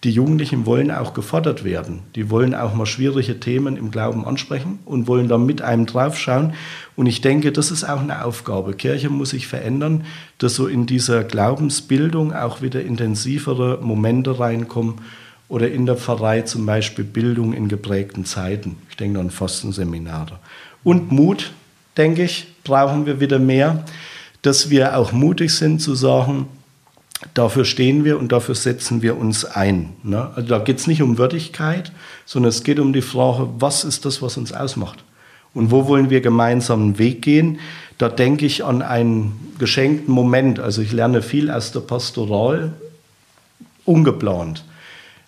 die 0.05 0.11
Jugendlichen 0.11 0.67
wollen 0.67 0.91
auch 0.91 1.15
gefordert 1.15 1.65
werden. 1.65 2.01
Die 2.15 2.31
wollen 2.31 2.55
auch 2.55 2.75
mal 2.75 2.87
schwierige 2.87 3.41
Themen 3.41 3.77
im 3.77 3.91
Glauben 3.91 4.27
ansprechen 4.27 4.79
und 4.85 5.09
wollen 5.09 5.27
dann 5.27 5.47
mit 5.47 5.63
einem 5.63 5.87
draufschauen. 5.87 6.53
Und 6.97 7.07
ich 7.07 7.23
denke, 7.23 7.51
das 7.51 7.71
ist 7.71 7.85
auch 7.85 8.01
eine 8.01 8.25
Aufgabe. 8.25 8.75
Kirche 8.75 9.09
muss 9.09 9.31
sich 9.31 9.47
verändern, 9.47 10.05
dass 10.39 10.55
so 10.55 10.67
in 10.67 10.87
dieser 10.87 11.25
Glaubensbildung 11.25 12.35
auch 12.35 12.63
wieder 12.63 12.83
intensivere 12.83 13.79
Momente 13.83 14.39
reinkommen 14.39 14.97
oder 15.49 15.71
in 15.71 15.87
der 15.87 15.97
Pfarrei 15.97 16.43
zum 16.43 16.67
Beispiel 16.67 17.05
Bildung 17.05 17.53
in 17.53 17.69
geprägten 17.69 18.25
Zeiten. 18.25 18.77
Ich 18.91 18.97
denke 18.97 19.19
an 19.19 19.31
Fastenseminare. 19.31 20.39
Und 20.85 21.11
Mut, 21.11 21.53
denke 21.97 22.25
ich, 22.25 22.49
brauchen 22.65 23.07
wir 23.07 23.21
wieder 23.21 23.39
mehr, 23.39 23.85
dass 24.43 24.71
wir 24.71 24.97
auch 24.97 25.13
mutig 25.13 25.55
sind 25.55 25.81
zu 25.81 25.95
sagen, 25.95 26.49
dafür 27.35 27.65
stehen 27.65 28.05
wir 28.05 28.19
und 28.19 28.33
dafür 28.33 28.55
setzen 28.55 29.03
wir 29.03 29.17
uns 29.17 29.45
ein. 29.45 29.93
Ne? 30.03 30.31
Also 30.35 30.49
da 30.49 30.59
geht 30.59 30.79
es 30.79 30.87
nicht 30.87 31.03
um 31.03 31.19
Würdigkeit, 31.19 31.93
sondern 32.25 32.51
es 32.51 32.63
geht 32.63 32.79
um 32.79 32.93
die 32.93 33.03
Frage, 33.03 33.49
was 33.59 33.85
ist 33.85 34.05
das, 34.05 34.23
was 34.23 34.37
uns 34.37 34.53
ausmacht? 34.53 35.03
Und 35.55 35.71
wo 35.71 35.89
wollen 35.89 36.11
wir 36.11 36.21
gemeinsam 36.21 36.83
einen 36.83 36.99
Weg 36.99 37.23
gehen? 37.23 37.61
Da 37.99 38.11
denke 38.11 38.45
ich 38.45 38.65
an 38.65 38.83
einen 38.83 39.55
geschenkten 39.59 40.13
Moment. 40.13 40.61
Also 40.61 40.83
ich 40.83 40.93
lerne 40.93 41.23
viel 41.23 41.51
aus 41.51 41.73
der 41.73 41.81
Pastoral, 41.81 42.75
ungeplant. 43.87 44.65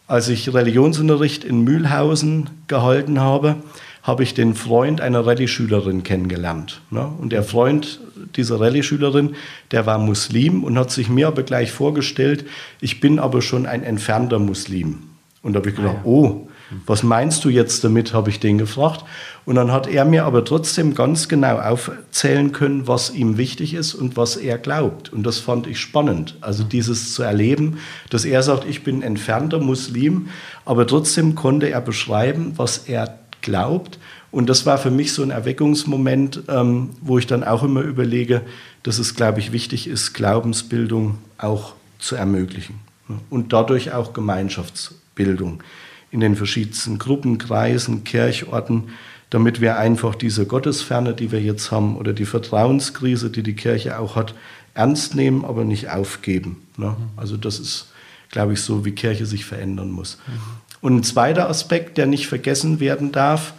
Als 0.07 0.29
ich 0.29 0.53
Religionsunterricht 0.53 1.45
in 1.45 1.65
Mühlhausen 1.65 2.51
gehalten 2.67 3.21
habe, 3.21 3.57
habe 4.03 4.23
ich 4.23 4.35
den 4.35 4.55
Freund 4.55 5.01
einer 5.01 5.27
Rallye-Schülerin 5.27 6.03
kennengelernt. 6.03 6.81
Ne? 6.91 7.11
Und 7.19 7.33
der 7.33 7.43
Freund 7.43 8.01
dieser 8.37 8.61
Rallye-Schülerin, 8.61 9.35
der 9.71 9.87
war 9.87 9.99
Muslim 9.99 10.65
und 10.65 10.79
hat 10.79 10.91
sich 10.91 11.09
mir 11.09 11.29
aber 11.29 11.43
gleich 11.43 11.73
vorgestellt, 11.73 12.47
ich 12.81 13.01
bin 13.01 13.19
aber 13.19 13.43
schon 13.43 13.67
ein 13.67 13.83
entfernter 13.83 14.39
Muslim. 14.39 15.05
Und 15.43 15.53
da 15.53 15.59
habe 15.59 15.71
ich 15.71 15.77
gedacht, 15.77 15.97
ah, 15.99 16.03
ja. 16.05 16.11
oh, 16.11 16.49
was 16.87 17.03
meinst 17.03 17.45
du 17.45 17.49
jetzt 17.49 17.83
damit, 17.85 18.13
habe 18.13 18.31
ich 18.31 18.41
den 18.41 18.59
gefragt. 18.59 19.05
Und 19.47 19.55
dann 19.55 19.73
hat 19.73 19.87
er 19.87 20.05
mir 20.05 20.25
aber 20.25 20.45
trotzdem 20.45 20.95
ganz 20.95 21.29
genau 21.29 21.59
aufzählen 21.59 22.53
können, 22.53 22.87
was 22.87 23.11
ihm 23.11 23.39
wichtig 23.39 23.73
ist 23.73 23.95
und 23.95 24.17
was 24.17 24.37
er 24.37 24.59
glaubt. 24.59 25.11
Und 25.11 25.23
das 25.23 25.39
fand 25.39 25.67
ich 25.67 25.81
spannend. 25.81 26.37
Also 26.43 26.65
dieses 26.65 27.15
zu 27.15 27.23
erleben, 27.23 27.79
dass 28.11 28.27
er 28.27 28.43
sagt, 28.43 28.67
ich 28.69 28.85
bin 28.85 29.03
entfernter 29.03 29.61
Muslim, 29.61 30.29
aber 30.67 30.87
trotzdem 30.87 31.35
konnte 31.35 31.71
er 31.71 31.81
beschreiben, 31.81 32.53
was 32.57 32.79
er 32.89 33.19
glaubt. 33.43 33.99
Und 34.31 34.49
das 34.49 34.67
war 34.67 34.79
für 34.79 34.91
mich 34.91 35.13
so 35.13 35.23
ein 35.23 35.31
Erweckungsmoment, 35.31 36.43
ähm, 36.49 36.91
wo 37.01 37.19
ich 37.19 37.27
dann 37.27 37.45
auch 37.45 37.63
immer 37.63 37.81
überlege, 37.81 38.43
dass 38.83 38.99
es, 38.99 39.15
glaube 39.15 39.41
ich, 39.41 39.53
wichtig 39.53 39.87
ist, 39.87 40.13
Glaubensbildung 40.13 41.19
auch 41.39 41.75
zu 41.99 42.17
ermöglichen. 42.17 42.81
Ne? 43.09 43.19
Und 43.31 43.53
dadurch 43.53 43.93
auch 43.93 44.13
Gemeinschaftsbildung 44.13 45.63
in 46.11 46.21
den 46.21 46.37
verschiedensten 46.37 46.99
Gruppen, 46.99 47.39
Kreisen, 47.39 48.05
Kirchorten, 48.05 48.91
damit 49.31 49.61
wir 49.61 49.79
einfach 49.79 50.15
diese 50.15 50.47
Gottesferne, 50.47 51.15
die 51.15 51.33
wir 51.33 51.41
jetzt 51.41 51.71
haben, 51.71 51.97
oder 51.97 52.13
die 52.13 52.25
Vertrauenskrise, 52.25 53.31
die 53.31 53.43
die 53.43 53.55
Kirche 53.55 53.99
auch 53.99 54.17
hat, 54.17 54.35
ernst 54.75 55.15
nehmen, 55.15 55.45
aber 55.45 55.65
nicht 55.65 55.91
aufgeben. 55.91 56.63
Ne? 56.77 56.97
Also 57.17 57.37
das 57.37 57.59
ist, 57.59 57.89
glaube 58.31 58.55
ich, 58.55 58.63
so, 58.63 58.85
wie 58.85 58.93
Kirche 58.93 59.27
sich 59.27 59.45
verändern 59.45 59.91
muss. 59.91 60.19
Mhm. 60.27 60.68
Und 60.81 60.97
ein 60.97 61.03
zweiter 61.03 61.49
Aspekt, 61.49 61.99
der 61.99 62.07
nicht 62.07 62.29
vergessen 62.29 62.81
werden 62.81 63.13
darf, 63.13 63.55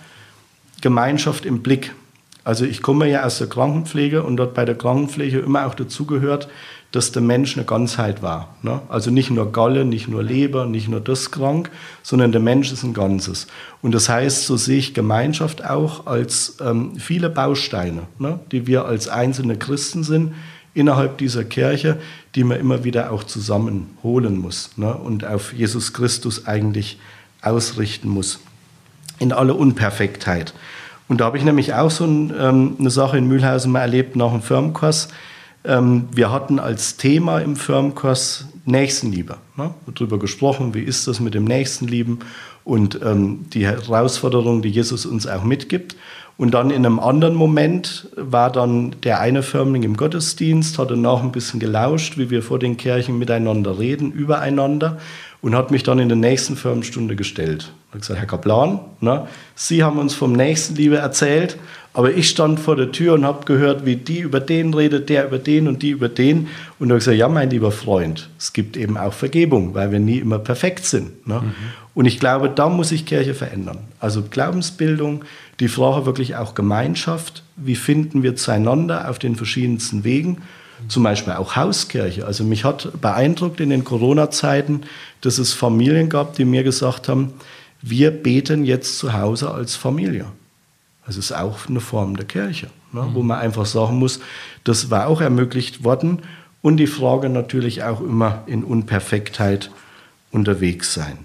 Gemeinschaft 0.81 1.45
im 1.45 1.61
Blick. 1.61 1.93
Also 2.43 2.65
ich 2.65 2.81
komme 2.81 3.09
ja 3.09 3.23
aus 3.23 3.37
der 3.37 3.47
Krankenpflege 3.47 4.23
und 4.23 4.37
dort 4.37 4.53
bei 4.53 4.65
der 4.65 4.75
Krankenpflege 4.75 5.39
immer 5.39 5.67
auch 5.67 5.75
dazugehört, 5.75 6.47
dass 6.91 7.11
der 7.11 7.21
Mensch 7.21 7.55
eine 7.55 7.65
Ganzheit 7.65 8.23
war. 8.23 8.55
Ne? 8.63 8.81
Also 8.89 9.11
nicht 9.11 9.29
nur 9.29 9.51
Galle, 9.51 9.85
nicht 9.85 10.07
nur 10.07 10.23
Leber, 10.23 10.65
nicht 10.65 10.87
nur 10.87 11.01
das 11.01 11.29
krank, 11.29 11.69
sondern 12.01 12.31
der 12.31 12.41
Mensch 12.41 12.71
ist 12.71 12.83
ein 12.83 12.93
Ganzes. 12.93 13.45
Und 13.81 13.93
das 13.93 14.09
heißt, 14.09 14.45
so 14.45 14.57
sehe 14.57 14.79
ich 14.79 14.93
Gemeinschaft 14.95 15.63
auch 15.63 16.07
als 16.07 16.57
ähm, 16.61 16.95
viele 16.97 17.29
Bausteine, 17.29 18.03
ne? 18.17 18.39
die 18.51 18.65
wir 18.65 18.85
als 18.85 19.07
einzelne 19.07 19.57
Christen 19.57 20.03
sind 20.03 20.33
innerhalb 20.73 21.17
dieser 21.17 21.43
Kirche, 21.43 21.99
die 22.35 22.43
man 22.43 22.59
immer 22.59 22.83
wieder 22.83 23.11
auch 23.11 23.23
zusammenholen 23.23 24.37
muss 24.37 24.71
ne? 24.77 24.93
und 24.93 25.25
auf 25.25 25.53
Jesus 25.53 25.93
Christus 25.93 26.45
eigentlich 26.45 26.99
ausrichten 27.41 28.09
muss, 28.09 28.39
in 29.17 29.31
aller 29.31 29.57
Unperfektheit. 29.57 30.53
Und 31.07 31.21
da 31.21 31.25
habe 31.25 31.37
ich 31.37 31.43
nämlich 31.43 31.73
auch 31.73 31.89
so 31.89 32.05
ein, 32.05 32.33
ähm, 32.39 32.75
eine 32.79 32.91
Sache 32.91 33.17
in 33.17 33.27
Mühlhausen 33.27 33.71
mal 33.71 33.81
erlebt 33.81 34.15
nach 34.15 34.31
dem 34.31 34.41
Firmenkurs. 34.41 35.09
Ähm, 35.63 36.07
wir 36.11 36.31
hatten 36.31 36.59
als 36.59 36.97
Thema 36.97 37.39
im 37.39 37.55
Firmenkurs 37.55 38.45
Nächstenliebe. 38.65 39.37
Ne? 39.57 39.73
Darüber 39.93 40.19
gesprochen, 40.19 40.73
wie 40.75 40.83
ist 40.83 41.07
das 41.07 41.19
mit 41.19 41.33
dem 41.33 41.45
Nächstenlieben 41.45 42.19
und 42.63 42.99
ähm, 43.03 43.45
die 43.51 43.65
Herausforderung, 43.65 44.61
die 44.61 44.69
Jesus 44.69 45.05
uns 45.07 45.25
auch 45.25 45.43
mitgibt. 45.43 45.95
Und 46.39 46.51
dann 46.51 46.69
in 46.69 46.85
einem 46.85 46.99
anderen 46.99 47.35
Moment 47.35 48.07
war 48.15 48.49
dann 48.49 48.95
der 49.03 49.19
eine 49.19 49.43
Firmling 49.43 49.83
im 49.83 49.97
Gottesdienst, 49.97 50.79
hat 50.79 50.89
danach 50.89 51.21
ein 51.21 51.33
bisschen 51.33 51.59
gelauscht, 51.59 52.17
wie 52.17 52.29
wir 52.29 52.41
vor 52.41 52.59
den 52.59 52.77
Kirchen 52.77 53.19
miteinander 53.19 53.77
reden, 53.77 54.13
übereinander 54.13 54.99
und 55.41 55.53
hat 55.53 55.69
mich 55.69 55.83
dann 55.83 55.99
in 55.99 56.07
der 56.07 56.17
nächsten 56.17 56.55
Firmenstunde 56.55 57.17
gestellt. 57.17 57.73
Er 57.89 57.95
hat 57.95 58.01
gesagt, 58.01 58.19
Herr 58.21 58.27
Kaplan, 58.27 58.79
ne, 59.01 59.27
Sie 59.53 59.83
haben 59.83 59.99
uns 59.99 60.13
vom 60.13 60.31
Nächstenliebe 60.31 60.95
erzählt, 60.95 61.57
aber 61.93 62.13
ich 62.13 62.29
stand 62.29 62.61
vor 62.61 62.77
der 62.77 62.93
Tür 62.93 63.15
und 63.15 63.25
habe 63.25 63.43
gehört, 63.43 63.85
wie 63.85 63.97
die 63.97 64.19
über 64.19 64.39
den 64.39 64.73
redet, 64.73 65.09
der 65.09 65.25
über 65.25 65.39
den 65.39 65.67
und 65.67 65.81
die 65.81 65.89
über 65.89 66.07
den. 66.07 66.47
Und 66.79 66.89
er 66.89 66.93
hat 66.93 66.99
gesagt, 66.99 67.17
ja, 67.17 67.27
mein 67.27 67.49
lieber 67.49 67.73
Freund, 67.73 68.29
es 68.39 68.53
gibt 68.53 68.77
eben 68.77 68.95
auch 68.95 69.11
Vergebung, 69.11 69.73
weil 69.73 69.91
wir 69.91 69.99
nie 69.99 70.19
immer 70.19 70.39
perfekt 70.39 70.85
sind. 70.85 71.27
Ne? 71.27 71.41
Mhm. 71.41 71.53
Und 71.95 72.05
ich 72.05 72.17
glaube, 72.17 72.49
da 72.49 72.69
muss 72.69 72.89
sich 72.89 73.05
Kirche 73.05 73.33
verändern. 73.33 73.79
Also 73.99 74.23
Glaubensbildung, 74.23 75.25
die 75.59 75.67
Frage 75.67 76.05
wirklich 76.05 76.35
auch 76.35 76.55
Gemeinschaft. 76.55 77.43
Wie 77.55 77.75
finden 77.75 78.23
wir 78.23 78.35
zueinander 78.35 79.09
auf 79.09 79.19
den 79.19 79.35
verschiedensten 79.35 80.03
Wegen? 80.03 80.41
Zum 80.87 81.03
Beispiel 81.03 81.33
auch 81.33 81.57
Hauskirche. 81.57 82.25
Also 82.25 82.45
mich 82.45 82.63
hat 82.63 83.01
beeindruckt 83.01 83.59
in 83.59 83.69
den 83.69 83.83
Corona-Zeiten, 83.83 84.83
dass 85.21 85.37
es 85.37 85.53
Familien 85.53 86.07
gab, 86.09 86.35
die 86.35 86.45
mir 86.45 86.63
gesagt 86.63 87.09
haben, 87.09 87.33
wir 87.81 88.11
beten 88.11 88.63
jetzt 88.63 88.97
zu 88.97 89.13
Hause 89.13 89.51
als 89.51 89.75
Familie. 89.75 90.25
Das 91.05 91.17
ist 91.17 91.31
auch 91.31 91.67
eine 91.67 91.79
Form 91.79 92.15
der 92.15 92.25
Kirche, 92.25 92.67
ne, 92.93 93.01
mhm. 93.01 93.15
wo 93.15 93.23
man 93.23 93.39
einfach 93.39 93.65
sagen 93.65 93.97
muss, 93.97 94.19
das 94.63 94.89
war 94.89 95.07
auch 95.07 95.21
ermöglicht 95.21 95.83
worden. 95.83 96.21
Und 96.61 96.77
die 96.77 96.87
Frage 96.87 97.29
natürlich 97.29 97.83
auch 97.83 98.01
immer 98.01 98.43
in 98.45 98.63
Unperfektheit 98.63 99.71
unterwegs 100.31 100.93
sein. 100.93 101.17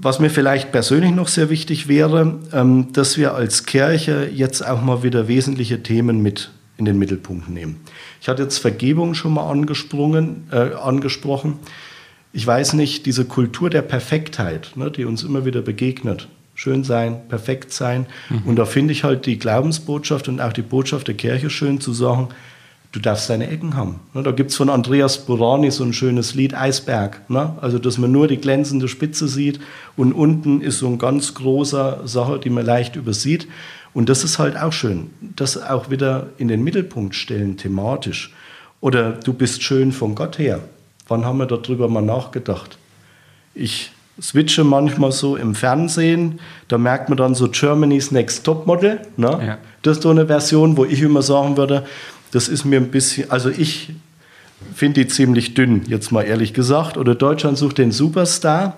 Was 0.00 0.20
mir 0.20 0.30
vielleicht 0.30 0.70
persönlich 0.70 1.10
noch 1.10 1.26
sehr 1.26 1.50
wichtig 1.50 1.88
wäre, 1.88 2.38
ähm, 2.52 2.92
dass 2.92 3.18
wir 3.18 3.34
als 3.34 3.66
Kirche 3.66 4.30
jetzt 4.32 4.64
auch 4.64 4.80
mal 4.80 5.02
wieder 5.02 5.26
wesentliche 5.26 5.82
Themen 5.82 6.22
mit 6.22 6.50
in 6.76 6.84
den 6.84 6.98
Mittelpunkt 6.98 7.48
nehmen. 7.48 7.80
Ich 8.20 8.28
hatte 8.28 8.44
jetzt 8.44 8.58
Vergebung 8.58 9.14
schon 9.14 9.34
mal 9.34 9.50
angesprungen, 9.50 10.46
äh, 10.52 10.74
angesprochen. 10.74 11.58
Ich 12.32 12.46
weiß 12.46 12.74
nicht, 12.74 13.06
diese 13.06 13.24
Kultur 13.24 13.68
der 13.70 13.82
Perfektheit, 13.82 14.72
ne, 14.76 14.88
die 14.90 15.04
uns 15.04 15.24
immer 15.24 15.44
wieder 15.44 15.62
begegnet, 15.62 16.28
schön 16.54 16.84
sein, 16.84 17.28
perfekt 17.28 17.72
sein. 17.72 18.06
Mhm. 18.30 18.42
Und 18.44 18.56
da 18.56 18.64
finde 18.64 18.92
ich 18.92 19.02
halt 19.02 19.26
die 19.26 19.38
Glaubensbotschaft 19.38 20.28
und 20.28 20.40
auch 20.40 20.52
die 20.52 20.62
Botschaft 20.62 21.08
der 21.08 21.16
Kirche 21.16 21.50
schön 21.50 21.80
zu 21.80 21.92
sagen, 21.92 22.28
du 22.92 23.00
darfst 23.00 23.28
deine 23.28 23.48
Ecken 23.48 23.76
haben. 23.76 24.00
Ne, 24.14 24.22
da 24.22 24.30
gibt 24.30 24.50
es 24.50 24.56
von 24.56 24.70
Andreas 24.70 25.18
Burani 25.26 25.70
so 25.70 25.84
ein 25.84 25.92
schönes 25.92 26.34
Lied, 26.34 26.54
Eisberg. 26.54 27.28
Ne? 27.28 27.54
Also, 27.60 27.78
dass 27.78 27.98
man 27.98 28.12
nur 28.12 28.28
die 28.28 28.38
glänzende 28.38 28.88
Spitze 28.88 29.28
sieht 29.28 29.60
und 29.96 30.12
unten 30.12 30.60
ist 30.60 30.78
so 30.78 30.86
ein 30.86 30.98
ganz 30.98 31.34
großer 31.34 32.06
Sache, 32.06 32.38
die 32.38 32.50
man 32.50 32.64
leicht 32.64 32.96
übersieht. 32.96 33.46
Und 33.94 34.08
das 34.08 34.24
ist 34.24 34.38
halt 34.38 34.56
auch 34.56 34.72
schön, 34.72 35.10
das 35.20 35.60
auch 35.60 35.90
wieder 35.90 36.28
in 36.38 36.48
den 36.48 36.62
Mittelpunkt 36.62 37.14
stellen, 37.14 37.56
thematisch. 37.56 38.32
Oder 38.80 39.12
du 39.12 39.32
bist 39.32 39.62
schön 39.62 39.92
von 39.92 40.14
Gott 40.14 40.38
her. 40.38 40.60
Wann 41.08 41.24
haben 41.24 41.38
wir 41.38 41.46
darüber 41.46 41.88
mal 41.88 42.02
nachgedacht? 42.02 42.78
Ich 43.54 43.90
switche 44.20 44.64
manchmal 44.64 45.12
so 45.12 45.36
im 45.36 45.54
Fernsehen, 45.54 46.40
da 46.68 46.76
merkt 46.78 47.08
man 47.08 47.18
dann 47.18 47.34
so 47.34 47.48
Germany's 47.48 48.10
Next 48.10 48.44
Top 48.44 48.66
Model. 48.66 49.00
Ne? 49.16 49.40
Ja. 49.44 49.58
Das 49.82 49.98
ist 49.98 50.02
so 50.02 50.10
eine 50.10 50.26
Version, 50.26 50.76
wo 50.76 50.84
ich 50.84 51.00
immer 51.00 51.22
sagen 51.22 51.56
würde, 51.56 51.86
das 52.30 52.48
ist 52.48 52.64
mir 52.64 52.78
ein 52.78 52.90
bisschen, 52.90 53.30
also 53.30 53.48
ich 53.48 53.90
finde 54.74 55.04
die 55.04 55.08
ziemlich 55.08 55.54
dünn, 55.54 55.82
jetzt 55.86 56.10
mal 56.12 56.22
ehrlich 56.22 56.52
gesagt. 56.52 56.96
Oder 56.96 57.14
Deutschland 57.14 57.58
sucht 57.58 57.78
den 57.78 57.92
Superstar. 57.92 58.76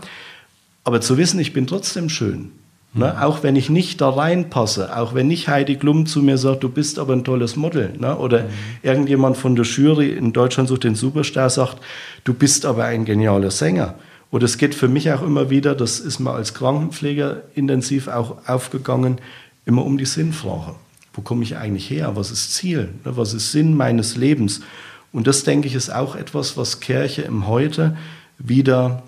Aber 0.84 1.00
zu 1.00 1.16
wissen, 1.18 1.40
ich 1.40 1.52
bin 1.52 1.66
trotzdem 1.66 2.08
schön. 2.08 2.52
Ne? 2.92 3.14
Mhm. 3.14 3.22
Auch 3.22 3.42
wenn 3.42 3.56
ich 3.56 3.70
nicht 3.70 4.00
da 4.00 4.10
reinpasse, 4.10 4.96
auch 4.96 5.14
wenn 5.14 5.28
nicht 5.28 5.48
Heidi 5.48 5.76
Klum 5.76 6.06
zu 6.06 6.22
mir 6.22 6.38
sagt, 6.38 6.62
du 6.62 6.68
bist 6.68 6.98
aber 6.98 7.12
ein 7.12 7.24
tolles 7.24 7.56
Model. 7.56 7.92
Ne? 7.98 8.16
Oder 8.16 8.44
mhm. 8.44 8.48
irgendjemand 8.82 9.36
von 9.36 9.56
der 9.56 9.64
Jury 9.64 10.10
in 10.10 10.32
Deutschland 10.32 10.68
sucht 10.68 10.84
den 10.84 10.94
Superstar, 10.94 11.50
sagt, 11.50 11.78
du 12.24 12.34
bist 12.34 12.66
aber 12.66 12.84
ein 12.84 13.04
genialer 13.04 13.50
Sänger. 13.50 13.94
Oder 14.30 14.44
es 14.44 14.58
geht 14.58 14.74
für 14.74 14.88
mich 14.88 15.10
auch 15.12 15.22
immer 15.22 15.50
wieder, 15.50 15.74
das 15.74 15.98
ist 15.98 16.20
mir 16.20 16.32
als 16.32 16.54
Krankenpfleger 16.54 17.42
intensiv 17.54 18.06
auch 18.08 18.36
aufgegangen, 18.46 19.18
immer 19.66 19.84
um 19.84 19.98
die 19.98 20.06
Sinnfrage 20.06 20.74
wo 21.12 21.22
komme 21.22 21.42
ich 21.42 21.56
eigentlich 21.56 21.90
her? 21.90 22.16
Was 22.16 22.30
ist 22.30 22.54
Ziel? 22.54 22.90
Ne, 23.04 23.16
was 23.16 23.34
ist 23.34 23.52
Sinn 23.52 23.76
meines 23.76 24.16
Lebens? 24.16 24.60
Und 25.12 25.26
das, 25.26 25.42
denke 25.42 25.66
ich, 25.66 25.74
ist 25.74 25.90
auch 25.90 26.14
etwas, 26.14 26.56
was 26.56 26.80
Kirche 26.80 27.22
im 27.22 27.48
Heute 27.48 27.96
wieder 28.38 29.02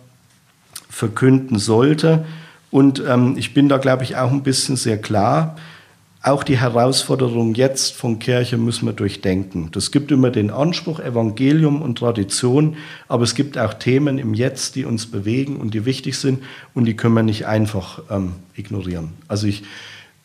verkünden 0.90 1.58
sollte. 1.58 2.24
Und 2.70 3.02
ähm, 3.06 3.36
ich 3.36 3.54
bin 3.54 3.68
da, 3.68 3.78
glaube 3.78 4.02
ich, 4.02 4.16
auch 4.16 4.32
ein 4.32 4.42
bisschen 4.42 4.76
sehr 4.76 4.98
klar. 4.98 5.56
Auch 6.24 6.44
die 6.44 6.58
Herausforderung 6.58 7.54
jetzt 7.54 7.94
von 7.94 8.18
Kirche 8.18 8.56
müssen 8.56 8.86
wir 8.86 8.92
durchdenken. 8.92 9.70
Das 9.72 9.90
gibt 9.90 10.12
immer 10.12 10.30
den 10.30 10.50
Anspruch, 10.50 11.00
Evangelium 11.00 11.82
und 11.82 11.98
Tradition, 11.98 12.76
aber 13.08 13.24
es 13.24 13.34
gibt 13.34 13.58
auch 13.58 13.74
Themen 13.74 14.18
im 14.18 14.32
Jetzt, 14.32 14.76
die 14.76 14.84
uns 14.84 15.06
bewegen 15.06 15.56
und 15.56 15.74
die 15.74 15.84
wichtig 15.84 16.16
sind 16.16 16.42
und 16.74 16.84
die 16.84 16.94
können 16.94 17.14
wir 17.14 17.24
nicht 17.24 17.46
einfach 17.46 18.02
ähm, 18.08 18.34
ignorieren. 18.54 19.14
Also 19.26 19.48
ich 19.48 19.64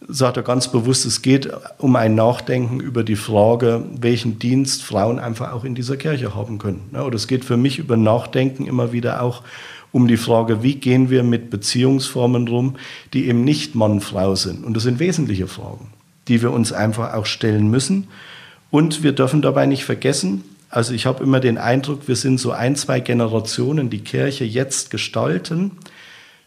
sage 0.01 0.33
da 0.33 0.41
ganz 0.41 0.71
bewusst, 0.71 1.05
es 1.05 1.21
geht 1.21 1.49
um 1.77 1.95
ein 1.95 2.15
Nachdenken 2.15 2.79
über 2.79 3.03
die 3.03 3.15
Frage, 3.15 3.83
welchen 3.99 4.39
Dienst 4.39 4.83
Frauen 4.83 5.19
einfach 5.19 5.51
auch 5.51 5.63
in 5.63 5.75
dieser 5.75 5.97
Kirche 5.97 6.35
haben 6.35 6.59
können. 6.59 6.89
Oder 6.93 7.15
es 7.15 7.27
geht 7.27 7.45
für 7.45 7.57
mich 7.57 7.79
über 7.79 7.97
Nachdenken 7.97 8.67
immer 8.67 8.91
wieder 8.91 9.21
auch 9.21 9.43
um 9.91 10.07
die 10.07 10.17
Frage, 10.17 10.63
wie 10.63 10.75
gehen 10.75 11.09
wir 11.09 11.23
mit 11.23 11.49
Beziehungsformen 11.49 12.47
rum, 12.47 12.75
die 13.13 13.27
eben 13.27 13.43
nicht 13.43 13.73
Mann-Frau 13.73 14.35
sind. 14.35 14.63
Und 14.65 14.75
das 14.75 14.83
sind 14.83 14.99
wesentliche 14.99 15.47
Fragen, 15.47 15.87
die 16.27 16.41
wir 16.41 16.51
uns 16.51 16.71
einfach 16.71 17.13
auch 17.13 17.25
stellen 17.25 17.69
müssen. 17.69 18.07
Und 18.69 19.01
wir 19.01 19.13
dürfen 19.13 19.41
dabei 19.41 19.65
nicht 19.65 19.85
vergessen, 19.85 20.43
also 20.69 20.93
ich 20.93 21.05
habe 21.05 21.23
immer 21.23 21.39
den 21.39 21.57
Eindruck, 21.57 22.07
wir 22.07 22.17
sind 22.17 22.39
so 22.39 22.51
ein, 22.51 22.75
zwei 22.75 22.99
Generationen, 22.99 23.89
die 23.89 24.01
Kirche 24.01 24.43
jetzt 24.43 24.91
gestalten. 24.91 25.71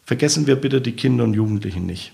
Vergessen 0.05 0.47
wir 0.47 0.57
bitte 0.57 0.83
die 0.83 0.93
Kinder 0.93 1.25
und 1.25 1.33
Jugendlichen 1.33 1.87
nicht. 1.87 2.13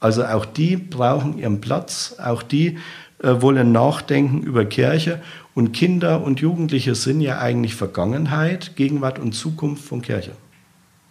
Also 0.00 0.24
auch 0.24 0.44
die 0.44 0.76
brauchen 0.76 1.38
ihren 1.38 1.60
Platz, 1.60 2.16
auch 2.22 2.42
die 2.42 2.78
äh, 3.22 3.40
wollen 3.40 3.72
nachdenken 3.72 4.42
über 4.42 4.64
Kirche. 4.64 5.22
Und 5.54 5.72
Kinder 5.72 6.22
und 6.22 6.40
Jugendliche 6.40 6.94
sind 6.94 7.20
ja 7.20 7.38
eigentlich 7.38 7.74
Vergangenheit, 7.74 8.76
Gegenwart 8.76 9.18
und 9.18 9.32
Zukunft 9.32 9.84
von 9.84 10.02
Kirche. 10.02 10.32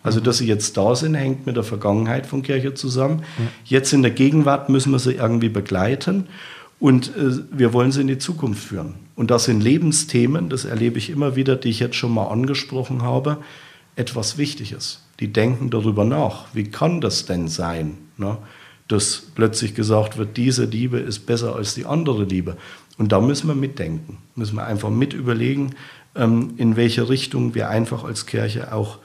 Also, 0.03 0.19
dass 0.19 0.37
sie 0.37 0.45
jetzt 0.45 0.77
da 0.77 0.95
sind, 0.95 1.15
hängt 1.15 1.47
mit 1.47 1.55
der 1.55 1.63
Vergangenheit 1.63 2.27
von 2.27 2.43
Kirche 2.43 2.75
zusammen. 2.75 3.23
Jetzt 3.63 3.91
in 3.91 4.03
der 4.03 4.11
Gegenwart 4.11 4.69
müssen 4.69 4.91
wir 4.91 4.99
sie 4.99 5.13
irgendwie 5.13 5.49
begleiten 5.49 6.27
und 6.79 7.07
äh, 7.17 7.39
wir 7.51 7.73
wollen 7.73 7.91
sie 7.91 8.01
in 8.01 8.07
die 8.07 8.19
Zukunft 8.19 8.63
führen. 8.63 8.93
Und 9.15 9.31
das 9.31 9.45
sind 9.45 9.61
Lebensthemen, 9.61 10.49
das 10.49 10.63
erlebe 10.63 10.99
ich 10.99 11.09
immer 11.09 11.35
wieder, 11.35 11.55
die 11.55 11.69
ich 11.69 11.79
jetzt 11.79 11.95
schon 11.95 12.13
mal 12.13 12.27
angesprochen 12.27 13.01
habe, 13.01 13.37
etwas 13.95 14.37
Wichtiges. 14.37 15.01
Die 15.19 15.33
denken 15.33 15.71
darüber 15.71 16.05
nach. 16.05 16.53
Wie 16.53 16.65
kann 16.65 17.01
das 17.01 17.25
denn 17.25 17.47
sein, 17.47 17.97
ne? 18.17 18.37
Dass 18.87 19.23
plötzlich 19.33 19.75
gesagt 19.75 20.17
wird, 20.17 20.37
diese 20.37 20.65
Liebe 20.65 20.99
ist 20.99 21.25
besser 21.25 21.55
als 21.55 21.73
die 21.73 21.85
andere 21.85 22.23
Liebe? 22.23 22.57
Und 22.97 23.11
da 23.11 23.19
müssen 23.19 23.47
wir 23.47 23.55
mitdenken, 23.55 24.17
müssen 24.35 24.55
wir 24.55 24.65
einfach 24.65 24.89
mit 24.89 25.13
überlegen, 25.13 25.75
ähm, 26.15 26.53
in 26.57 26.75
welche 26.75 27.09
Richtung 27.09 27.55
wir 27.55 27.69
einfach 27.69 28.03
als 28.03 28.25
Kirche 28.25 28.73
auch 28.73 28.99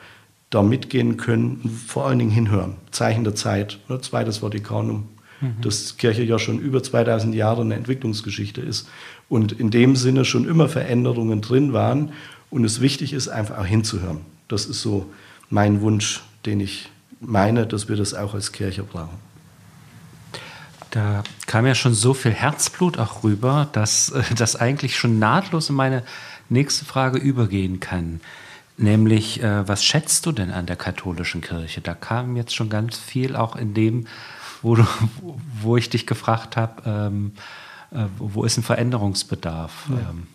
da 0.50 0.62
mitgehen 0.62 1.16
können 1.16 1.60
und 1.62 1.70
vor 1.70 2.06
allen 2.06 2.18
Dingen 2.18 2.30
hinhören. 2.30 2.75
Zeichen 2.90 3.25
der 3.25 3.34
Zeit, 3.34 3.78
ne, 3.88 4.00
zweites 4.00 4.38
Vatikanum, 4.38 5.08
mhm. 5.40 5.60
dass 5.62 5.96
Kirche 5.96 6.25
ja 6.25 6.38
schon 6.38 6.58
über 6.58 6.82
2000 6.82 7.34
Jahre 7.34 7.62
eine 7.62 7.75
Entwicklungsgeschichte 7.75 8.60
ist 8.60 8.88
und 9.28 9.52
in 9.52 9.70
dem 9.70 9.96
Sinne 9.96 10.25
schon 10.25 10.46
immer 10.46 10.68
Veränderungen 10.68 11.40
drin 11.40 11.72
waren 11.72 12.12
und 12.50 12.64
es 12.64 12.80
wichtig 12.80 13.12
ist, 13.12 13.28
einfach 13.28 13.58
auch 13.58 13.66
hinzuhören. 13.66 14.20
Das 14.49 14.66
ist 14.66 14.82
so 14.82 15.06
mein 15.49 15.80
Wunsch, 15.80 16.22
den 16.46 16.60
ich 16.60 16.90
meine, 17.20 17.66
dass 17.66 17.88
wir 17.88 17.96
das 17.96 18.14
auch 18.14 18.34
als 18.34 18.52
Kirche 18.52 18.82
brauchen. 18.82 19.29
Da 20.90 21.23
kam 21.47 21.66
ja 21.66 21.75
schon 21.75 21.94
so 21.94 22.14
viel 22.14 22.32
Herzblut 22.32 22.99
auch 22.99 23.23
rüber, 23.23 23.68
dass 23.73 24.12
das 24.37 24.56
eigentlich 24.56 24.97
schon 24.97 25.18
nahtlos 25.18 25.70
in 25.70 25.76
meine 25.76 26.02
nächste 26.49 26.85
Frage 26.85 27.18
übergehen 27.18 27.80
kann. 27.80 28.20
Nämlich, 28.76 29.42
äh, 29.42 29.68
was 29.68 29.85
schätzt 29.85 30.25
du 30.25 30.32
denn 30.32 30.50
an 30.50 30.66
der 30.66 30.76
katholischen 30.76 31.42
Kirche? 31.42 31.82
Da 31.82 31.94
kam 31.94 32.35
jetzt 32.37 32.54
schon 32.54 32.70
ganz 32.70 32.97
viel 32.97 33.37
auch 33.37 33.54
in 33.54 33.75
dem, 33.75 34.06
wo, 34.62 34.74
du, 34.74 34.87
wo 35.61 35.76
ich 35.76 35.90
dich 35.90 36.07
gefragt 36.07 36.57
habe, 36.57 36.83
ähm, 36.87 37.33
äh, 37.90 38.07
wo 38.18 38.44
ist 38.44 38.57
ein 38.57 38.62
Veränderungsbedarf? 38.62 39.72
Ja. 39.90 40.11
Ähm. 40.11 40.26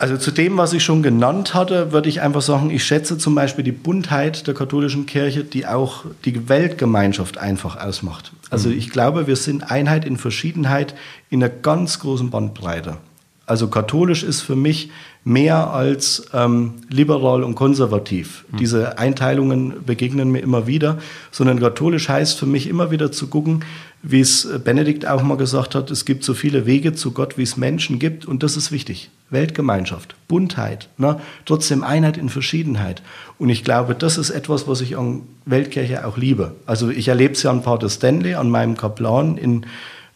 Also 0.00 0.16
zu 0.16 0.30
dem, 0.30 0.56
was 0.56 0.72
ich 0.72 0.84
schon 0.84 1.02
genannt 1.02 1.54
hatte, 1.54 1.90
würde 1.90 2.08
ich 2.08 2.20
einfach 2.20 2.40
sagen, 2.40 2.70
ich 2.70 2.84
schätze 2.84 3.18
zum 3.18 3.34
Beispiel 3.34 3.64
die 3.64 3.72
Buntheit 3.72 4.46
der 4.46 4.54
katholischen 4.54 5.06
Kirche, 5.06 5.42
die 5.42 5.66
auch 5.66 6.04
die 6.24 6.48
Weltgemeinschaft 6.48 7.38
einfach 7.38 7.76
ausmacht. 7.84 8.30
Also 8.48 8.68
mhm. 8.68 8.78
ich 8.78 8.90
glaube, 8.90 9.26
wir 9.26 9.34
sind 9.34 9.72
Einheit 9.72 10.04
in 10.04 10.16
Verschiedenheit 10.16 10.94
in 11.30 11.42
einer 11.42 11.52
ganz 11.52 11.98
großen 11.98 12.30
Bandbreite. 12.30 12.98
Also 13.44 13.68
katholisch 13.68 14.22
ist 14.22 14.42
für 14.42 14.54
mich 14.54 14.90
mehr 15.24 15.72
als 15.72 16.28
ähm, 16.32 16.74
liberal 16.90 17.42
und 17.42 17.56
konservativ. 17.56 18.44
Mhm. 18.52 18.56
Diese 18.58 18.98
Einteilungen 18.98 19.84
begegnen 19.84 20.30
mir 20.30 20.40
immer 20.40 20.68
wieder, 20.68 20.98
sondern 21.32 21.58
katholisch 21.58 22.08
heißt 22.08 22.38
für 22.38 22.46
mich 22.46 22.68
immer 22.68 22.92
wieder 22.92 23.10
zu 23.10 23.26
gucken, 23.26 23.64
wie 24.02 24.20
es 24.20 24.48
Benedikt 24.64 25.06
auch 25.06 25.22
mal 25.22 25.36
gesagt 25.36 25.74
hat, 25.74 25.90
es 25.90 26.04
gibt 26.04 26.24
so 26.24 26.34
viele 26.34 26.66
Wege 26.66 26.94
zu 26.94 27.12
Gott, 27.12 27.36
wie 27.36 27.42
es 27.42 27.56
Menschen 27.56 27.98
gibt 27.98 28.26
und 28.26 28.42
das 28.42 28.56
ist 28.56 28.70
wichtig. 28.70 29.10
Weltgemeinschaft, 29.30 30.14
Buntheit, 30.26 30.88
ne? 30.96 31.20
trotzdem 31.44 31.82
Einheit 31.82 32.16
in 32.16 32.30
Verschiedenheit. 32.30 33.02
Und 33.38 33.50
ich 33.50 33.62
glaube, 33.62 33.94
das 33.94 34.16
ist 34.16 34.30
etwas, 34.30 34.66
was 34.66 34.80
ich 34.80 34.96
an 34.96 35.22
Weltkirche 35.44 36.06
auch 36.06 36.16
liebe. 36.16 36.54
Also 36.64 36.88
ich 36.88 37.08
erlebe 37.08 37.34
es 37.34 37.42
ja 37.42 37.50
an 37.50 37.62
Pater 37.62 37.90
Stanley, 37.90 38.34
an 38.34 38.48
meinem 38.48 38.76
Kaplan 38.76 39.36
in 39.36 39.66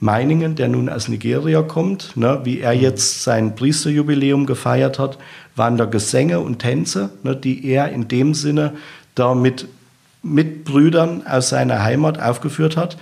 Meiningen, 0.00 0.56
der 0.56 0.68
nun 0.68 0.88
aus 0.88 1.08
Nigeria 1.08 1.62
kommt, 1.62 2.16
ne, 2.16 2.40
wie 2.44 2.60
er 2.60 2.72
jetzt 2.72 3.22
sein 3.22 3.54
Priesterjubiläum 3.54 4.46
gefeiert 4.46 4.98
hat, 4.98 5.18
waren 5.54 5.76
da 5.76 5.84
Gesänge 5.84 6.40
und 6.40 6.58
Tänze, 6.58 7.10
ne, 7.22 7.36
die 7.36 7.64
er 7.66 7.90
in 7.90 8.08
dem 8.08 8.34
Sinne 8.34 8.72
da 9.14 9.34
mit 9.34 9.68
Mitbrüdern 10.24 11.26
aus 11.26 11.50
seiner 11.50 11.82
Heimat 11.82 12.20
aufgeführt 12.20 12.76
hat, 12.76 12.96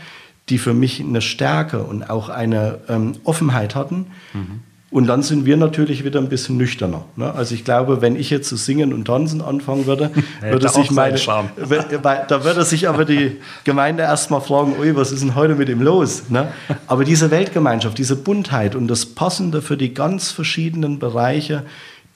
die 0.50 0.58
für 0.58 0.74
mich 0.74 1.00
eine 1.00 1.20
Stärke 1.20 1.82
und 1.82 2.10
auch 2.10 2.28
eine 2.28 2.78
ähm, 2.88 3.12
Offenheit 3.24 3.74
hatten, 3.74 4.06
mhm. 4.34 4.60
Und 4.92 5.06
dann 5.06 5.22
sind 5.22 5.46
wir 5.46 5.56
natürlich 5.56 6.04
wieder 6.04 6.18
ein 6.18 6.28
bisschen 6.28 6.56
nüchterner. 6.56 7.04
Ne? 7.14 7.32
Also 7.32 7.54
ich 7.54 7.64
glaube, 7.64 8.02
wenn 8.02 8.16
ich 8.16 8.28
jetzt 8.28 8.48
zu 8.48 8.56
singen 8.56 8.92
und 8.92 9.04
tanzen 9.04 9.40
anfangen 9.40 9.86
würde, 9.86 10.10
würde 10.42 10.68
sich 10.68 10.90
meine, 10.90 11.16
da 12.28 12.44
würde 12.44 12.64
sich 12.64 12.88
aber 12.88 13.04
die 13.04 13.36
Gemeinde 13.62 14.02
erstmal 14.02 14.40
fragen, 14.40 14.74
ui, 14.80 14.96
was 14.96 15.12
ist 15.12 15.22
denn 15.22 15.36
heute 15.36 15.54
mit 15.54 15.68
ihm 15.68 15.80
los? 15.80 16.24
Ne? 16.28 16.48
Aber 16.88 17.04
diese 17.04 17.30
Weltgemeinschaft, 17.30 17.98
diese 17.98 18.16
Buntheit 18.16 18.74
und 18.74 18.88
das 18.88 19.06
Passende 19.06 19.62
für 19.62 19.76
die 19.76 19.94
ganz 19.94 20.32
verschiedenen 20.32 20.98
Bereiche 20.98 21.62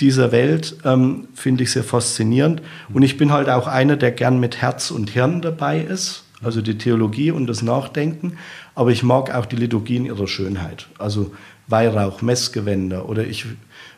dieser 0.00 0.32
Welt 0.32 0.76
ähm, 0.84 1.28
finde 1.34 1.62
ich 1.62 1.70
sehr 1.70 1.84
faszinierend. 1.84 2.60
Und 2.92 3.02
ich 3.02 3.16
bin 3.16 3.30
halt 3.30 3.48
auch 3.48 3.68
einer, 3.68 3.96
der 3.96 4.10
gern 4.10 4.40
mit 4.40 4.60
Herz 4.60 4.90
und 4.90 5.10
Hirn 5.10 5.42
dabei 5.42 5.78
ist, 5.78 6.23
also 6.44 6.60
die 6.60 6.78
Theologie 6.78 7.30
und 7.30 7.46
das 7.46 7.62
Nachdenken. 7.62 8.36
Aber 8.74 8.90
ich 8.90 9.02
mag 9.02 9.34
auch 9.34 9.46
die 9.46 9.56
Liturgie 9.56 9.96
in 9.96 10.06
ihrer 10.06 10.26
Schönheit. 10.26 10.86
Also 10.98 11.32
Weihrauch, 11.66 12.22
Messgewänder 12.22 13.08
oder 13.08 13.26
ich 13.26 13.46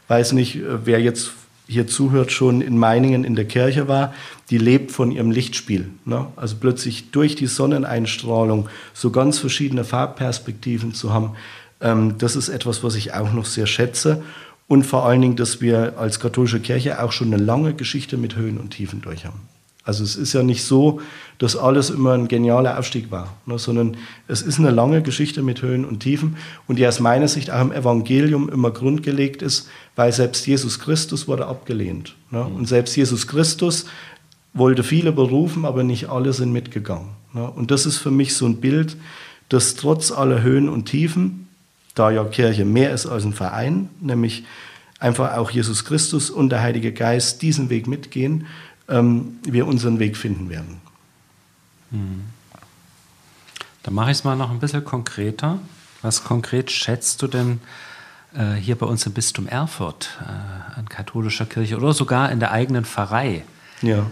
weiß 0.08 0.32
nicht, 0.32 0.60
wer 0.84 1.00
jetzt 1.00 1.32
hier 1.68 1.86
zuhört, 1.86 2.30
schon 2.30 2.60
in 2.60 2.78
Meiningen 2.78 3.24
in 3.24 3.34
der 3.34 3.44
Kirche 3.44 3.88
war, 3.88 4.14
die 4.50 4.58
lebt 4.58 4.92
von 4.92 5.10
ihrem 5.10 5.30
Lichtspiel. 5.30 5.88
Ne? 6.04 6.26
Also 6.36 6.56
plötzlich 6.60 7.10
durch 7.10 7.34
die 7.34 7.48
Sonneneinstrahlung 7.48 8.68
so 8.94 9.10
ganz 9.10 9.38
verschiedene 9.38 9.84
Farbperspektiven 9.84 10.94
zu 10.94 11.12
haben, 11.12 11.32
ähm, 11.80 12.14
das 12.18 12.36
ist 12.36 12.48
etwas, 12.48 12.84
was 12.84 12.94
ich 12.94 13.14
auch 13.14 13.32
noch 13.32 13.46
sehr 13.46 13.66
schätze. 13.66 14.22
Und 14.68 14.84
vor 14.84 15.06
allen 15.06 15.20
Dingen, 15.20 15.36
dass 15.36 15.60
wir 15.60 15.98
als 15.98 16.18
katholische 16.20 16.60
Kirche 16.60 17.02
auch 17.02 17.12
schon 17.12 17.32
eine 17.32 17.42
lange 17.42 17.74
Geschichte 17.74 18.16
mit 18.16 18.36
Höhen 18.36 18.58
und 18.58 18.70
Tiefen 18.70 19.00
durch 19.02 19.24
haben. 19.24 19.40
Also 19.86 20.02
es 20.02 20.16
ist 20.16 20.32
ja 20.32 20.42
nicht 20.42 20.64
so, 20.64 21.00
dass 21.38 21.56
alles 21.56 21.90
immer 21.90 22.12
ein 22.12 22.26
genialer 22.26 22.76
Aufstieg 22.76 23.12
war, 23.12 23.36
ne, 23.46 23.56
sondern 23.56 23.96
es 24.26 24.42
ist 24.42 24.58
eine 24.58 24.72
lange 24.72 25.00
Geschichte 25.00 25.42
mit 25.42 25.62
Höhen 25.62 25.84
und 25.84 26.00
Tiefen 26.00 26.36
und 26.66 26.80
die 26.80 26.86
aus 26.86 26.98
meiner 26.98 27.28
Sicht 27.28 27.52
auch 27.52 27.60
im 27.60 27.70
Evangelium 27.70 28.48
immer 28.48 28.72
grundgelegt 28.72 29.42
ist, 29.42 29.68
weil 29.94 30.12
selbst 30.12 30.44
Jesus 30.44 30.80
Christus 30.80 31.28
wurde 31.28 31.46
abgelehnt. 31.46 32.16
Ne, 32.32 32.42
und 32.42 32.66
selbst 32.66 32.96
Jesus 32.96 33.28
Christus 33.28 33.86
wollte 34.54 34.82
viele 34.82 35.12
berufen, 35.12 35.64
aber 35.64 35.84
nicht 35.84 36.08
alle 36.08 36.32
sind 36.32 36.52
mitgegangen. 36.52 37.10
Ne, 37.32 37.48
und 37.48 37.70
das 37.70 37.86
ist 37.86 37.98
für 37.98 38.10
mich 38.10 38.34
so 38.34 38.44
ein 38.44 38.56
Bild, 38.56 38.96
dass 39.50 39.76
trotz 39.76 40.10
aller 40.10 40.42
Höhen 40.42 40.68
und 40.68 40.86
Tiefen, 40.86 41.46
da 41.94 42.10
ja 42.10 42.24
Kirche 42.24 42.64
mehr 42.64 42.92
ist 42.92 43.06
als 43.06 43.24
ein 43.24 43.32
Verein, 43.32 43.88
nämlich 44.00 44.42
einfach 44.98 45.36
auch 45.36 45.50
Jesus 45.50 45.84
Christus 45.84 46.30
und 46.30 46.50
der 46.50 46.62
Heilige 46.62 46.92
Geist 46.92 47.42
diesen 47.42 47.70
Weg 47.70 47.86
mitgehen, 47.86 48.46
ähm, 48.88 49.38
wir 49.42 49.66
unseren 49.66 49.98
Weg 49.98 50.16
finden 50.16 50.48
werden. 50.48 50.80
Hm. 51.90 52.24
Dann 53.82 53.94
mache 53.94 54.10
ich 54.10 54.18
es 54.18 54.24
mal 54.24 54.36
noch 54.36 54.50
ein 54.50 54.58
bisschen 54.58 54.84
konkreter. 54.84 55.60
Was 56.02 56.24
konkret 56.24 56.70
schätzt 56.70 57.22
du 57.22 57.28
denn 57.28 57.60
äh, 58.34 58.54
hier 58.54 58.76
bei 58.76 58.86
uns 58.86 59.06
im 59.06 59.12
Bistum 59.12 59.46
Erfurt 59.46 60.18
äh, 60.20 60.78
an 60.78 60.88
katholischer 60.88 61.46
Kirche 61.46 61.76
oder 61.76 61.92
sogar 61.92 62.30
in 62.30 62.40
der 62.40 62.50
eigenen 62.50 62.84
Pfarrei? 62.84 63.44
Ja. 63.82 64.06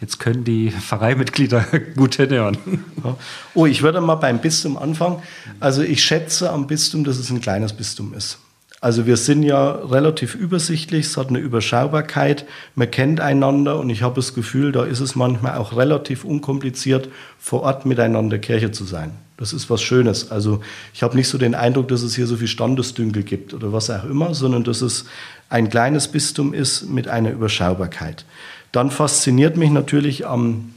Jetzt 0.00 0.18
können 0.18 0.44
die 0.44 0.70
Pfarreimitglieder 0.70 1.64
gut 1.96 2.16
hinhören. 2.16 2.56
Ja. 3.04 3.16
Oh, 3.54 3.66
ich 3.66 3.82
würde 3.82 4.00
mal 4.00 4.14
beim 4.16 4.40
Bistum 4.40 4.76
anfangen. 4.76 5.22
Also 5.60 5.82
ich 5.82 6.02
schätze 6.02 6.50
am 6.50 6.66
Bistum, 6.66 7.04
dass 7.04 7.18
es 7.18 7.30
ein 7.30 7.40
kleines 7.40 7.72
Bistum 7.72 8.14
ist. 8.14 8.38
Also 8.82 9.04
wir 9.04 9.18
sind 9.18 9.42
ja 9.42 9.72
relativ 9.72 10.34
übersichtlich, 10.34 11.06
es 11.06 11.16
hat 11.18 11.28
eine 11.28 11.38
Überschaubarkeit, 11.38 12.46
man 12.74 12.90
kennt 12.90 13.20
einander 13.20 13.78
und 13.78 13.90
ich 13.90 14.00
habe 14.00 14.14
das 14.14 14.32
Gefühl, 14.32 14.72
da 14.72 14.84
ist 14.84 15.00
es 15.00 15.14
manchmal 15.14 15.58
auch 15.58 15.76
relativ 15.76 16.24
unkompliziert, 16.24 17.10
vor 17.38 17.62
Ort 17.62 17.84
miteinander 17.84 18.38
Kirche 18.38 18.70
zu 18.70 18.84
sein. 18.84 19.12
Das 19.36 19.52
ist 19.52 19.68
was 19.68 19.82
Schönes. 19.82 20.30
Also 20.30 20.60
ich 20.94 21.02
habe 21.02 21.16
nicht 21.16 21.28
so 21.28 21.36
den 21.36 21.54
Eindruck, 21.54 21.88
dass 21.88 22.02
es 22.02 22.14
hier 22.14 22.26
so 22.26 22.36
viel 22.36 22.48
Standesdünkel 22.48 23.22
gibt 23.22 23.52
oder 23.52 23.70
was 23.72 23.90
auch 23.90 24.04
immer, 24.04 24.34
sondern 24.34 24.64
dass 24.64 24.80
es 24.80 25.04
ein 25.50 25.68
kleines 25.68 26.08
Bistum 26.08 26.54
ist 26.54 26.88
mit 26.88 27.06
einer 27.06 27.30
Überschaubarkeit. 27.30 28.24
Dann 28.72 28.90
fasziniert 28.90 29.58
mich 29.58 29.70
natürlich 29.70 30.26
am 30.26 30.72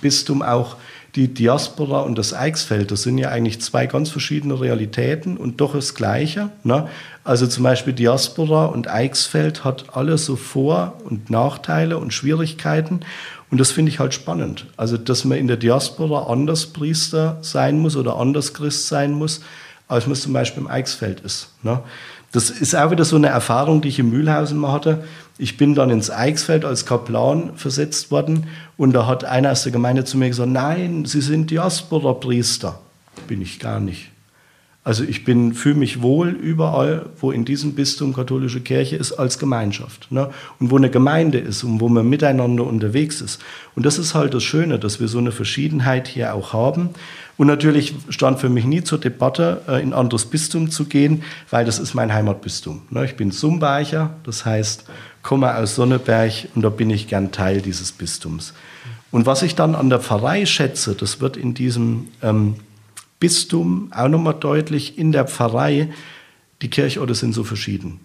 Bistum 0.00 0.42
auch 0.42 0.76
die 1.16 1.32
Diaspora 1.32 2.02
und 2.02 2.18
das 2.18 2.34
Eichsfeld, 2.34 2.90
das 2.90 3.02
sind 3.02 3.16
ja 3.16 3.30
eigentlich 3.30 3.62
zwei 3.62 3.86
ganz 3.86 4.10
verschiedene 4.10 4.60
Realitäten 4.60 5.38
und 5.38 5.60
doch 5.62 5.74
das 5.74 5.94
Gleiche. 5.94 6.50
Ne? 6.62 6.88
Also 7.24 7.46
zum 7.46 7.64
Beispiel 7.64 7.94
Diaspora 7.94 8.66
und 8.66 8.88
Eichsfeld 8.88 9.64
hat 9.64 9.96
alles 9.96 10.26
so 10.26 10.36
Vor- 10.36 10.98
und 11.04 11.30
Nachteile 11.30 11.96
und 11.96 12.12
Schwierigkeiten. 12.12 13.00
Und 13.50 13.58
das 13.58 13.72
finde 13.72 13.90
ich 13.90 13.98
halt 13.98 14.12
spannend. 14.12 14.66
Also, 14.76 14.98
dass 14.98 15.24
man 15.24 15.38
in 15.38 15.46
der 15.46 15.56
Diaspora 15.56 16.30
anders 16.30 16.66
Priester 16.66 17.38
sein 17.40 17.78
muss 17.78 17.96
oder 17.96 18.16
anders 18.16 18.52
Christ 18.52 18.88
sein 18.88 19.12
muss, 19.12 19.40
als 19.88 20.06
man 20.06 20.16
zum 20.16 20.32
Beispiel 20.32 20.64
im 20.64 20.68
Eichsfeld 20.68 21.20
ist. 21.20 21.48
Ne? 21.62 21.80
Das 22.32 22.50
ist 22.50 22.74
auch 22.74 22.90
wieder 22.90 23.04
so 23.04 23.16
eine 23.16 23.28
Erfahrung, 23.28 23.80
die 23.80 23.88
ich 23.88 23.98
in 23.98 24.10
Mühlhausen 24.10 24.58
mal 24.58 24.72
hatte. 24.72 25.04
Ich 25.38 25.56
bin 25.56 25.74
dann 25.74 25.90
ins 25.90 26.10
Eichsfeld 26.10 26.64
als 26.64 26.86
Kaplan 26.86 27.56
versetzt 27.56 28.10
worden 28.10 28.46
und 28.76 28.92
da 28.92 29.06
hat 29.06 29.24
einer 29.24 29.52
aus 29.52 29.62
der 29.62 29.72
Gemeinde 29.72 30.04
zu 30.04 30.18
mir 30.18 30.28
gesagt, 30.28 30.50
nein, 30.50 31.04
Sie 31.04 31.20
sind 31.20 31.50
Diaspora-Priester. 31.50 32.78
Bin 33.28 33.42
ich 33.42 33.58
gar 33.58 33.80
nicht. 33.80 34.10
Also 34.86 35.02
ich 35.02 35.24
fühle 35.24 35.74
mich 35.74 36.00
wohl 36.00 36.28
überall, 36.28 37.06
wo 37.20 37.32
in 37.32 37.44
diesem 37.44 37.74
Bistum 37.74 38.14
katholische 38.14 38.60
Kirche 38.60 38.94
ist, 38.94 39.14
als 39.14 39.36
Gemeinschaft. 39.40 40.12
Ne? 40.12 40.30
Und 40.60 40.70
wo 40.70 40.76
eine 40.76 40.90
Gemeinde 40.90 41.38
ist 41.38 41.64
und 41.64 41.80
wo 41.80 41.88
man 41.88 42.08
miteinander 42.08 42.64
unterwegs 42.64 43.20
ist. 43.20 43.42
Und 43.74 43.84
das 43.84 43.98
ist 43.98 44.14
halt 44.14 44.32
das 44.32 44.44
Schöne, 44.44 44.78
dass 44.78 45.00
wir 45.00 45.08
so 45.08 45.18
eine 45.18 45.32
Verschiedenheit 45.32 46.06
hier 46.06 46.34
auch 46.34 46.52
haben. 46.52 46.90
Und 47.36 47.48
natürlich 47.48 47.94
stand 48.08 48.40
für 48.40 48.48
mich 48.48 48.64
nie 48.64 48.82
zur 48.82 48.98
Debatte, 48.98 49.62
äh, 49.68 49.82
in 49.82 49.90
ein 49.90 49.92
anderes 49.92 50.24
Bistum 50.26 50.70
zu 50.70 50.86
gehen, 50.86 51.22
weil 51.50 51.64
das 51.64 51.78
ist 51.78 51.94
mein 51.94 52.12
Heimatbistum. 52.12 52.82
Ne? 52.90 53.04
Ich 53.04 53.16
bin 53.16 53.30
Sumbacher, 53.30 54.14
das 54.24 54.44
heißt, 54.44 54.84
komme 55.22 55.54
aus 55.54 55.74
Sonneberg 55.74 56.32
und 56.54 56.62
da 56.62 56.70
bin 56.70 56.88
ich 56.88 57.08
gern 57.08 57.32
Teil 57.32 57.60
dieses 57.60 57.92
Bistums. 57.92 58.54
Und 59.10 59.26
was 59.26 59.42
ich 59.42 59.54
dann 59.54 59.74
an 59.74 59.90
der 59.90 60.00
Pfarrei 60.00 60.46
schätze, 60.46 60.94
das 60.94 61.20
wird 61.20 61.36
in 61.36 61.54
diesem 61.54 62.08
ähm, 62.22 62.56
Bistum 63.20 63.90
auch 63.92 64.08
nochmal 64.08 64.34
deutlich, 64.34 64.98
in 64.98 65.12
der 65.12 65.26
Pfarrei, 65.26 65.90
die 66.62 66.70
Kirchorte 66.70 67.14
sind 67.14 67.32
so 67.32 67.44
verschieden. 67.44 68.00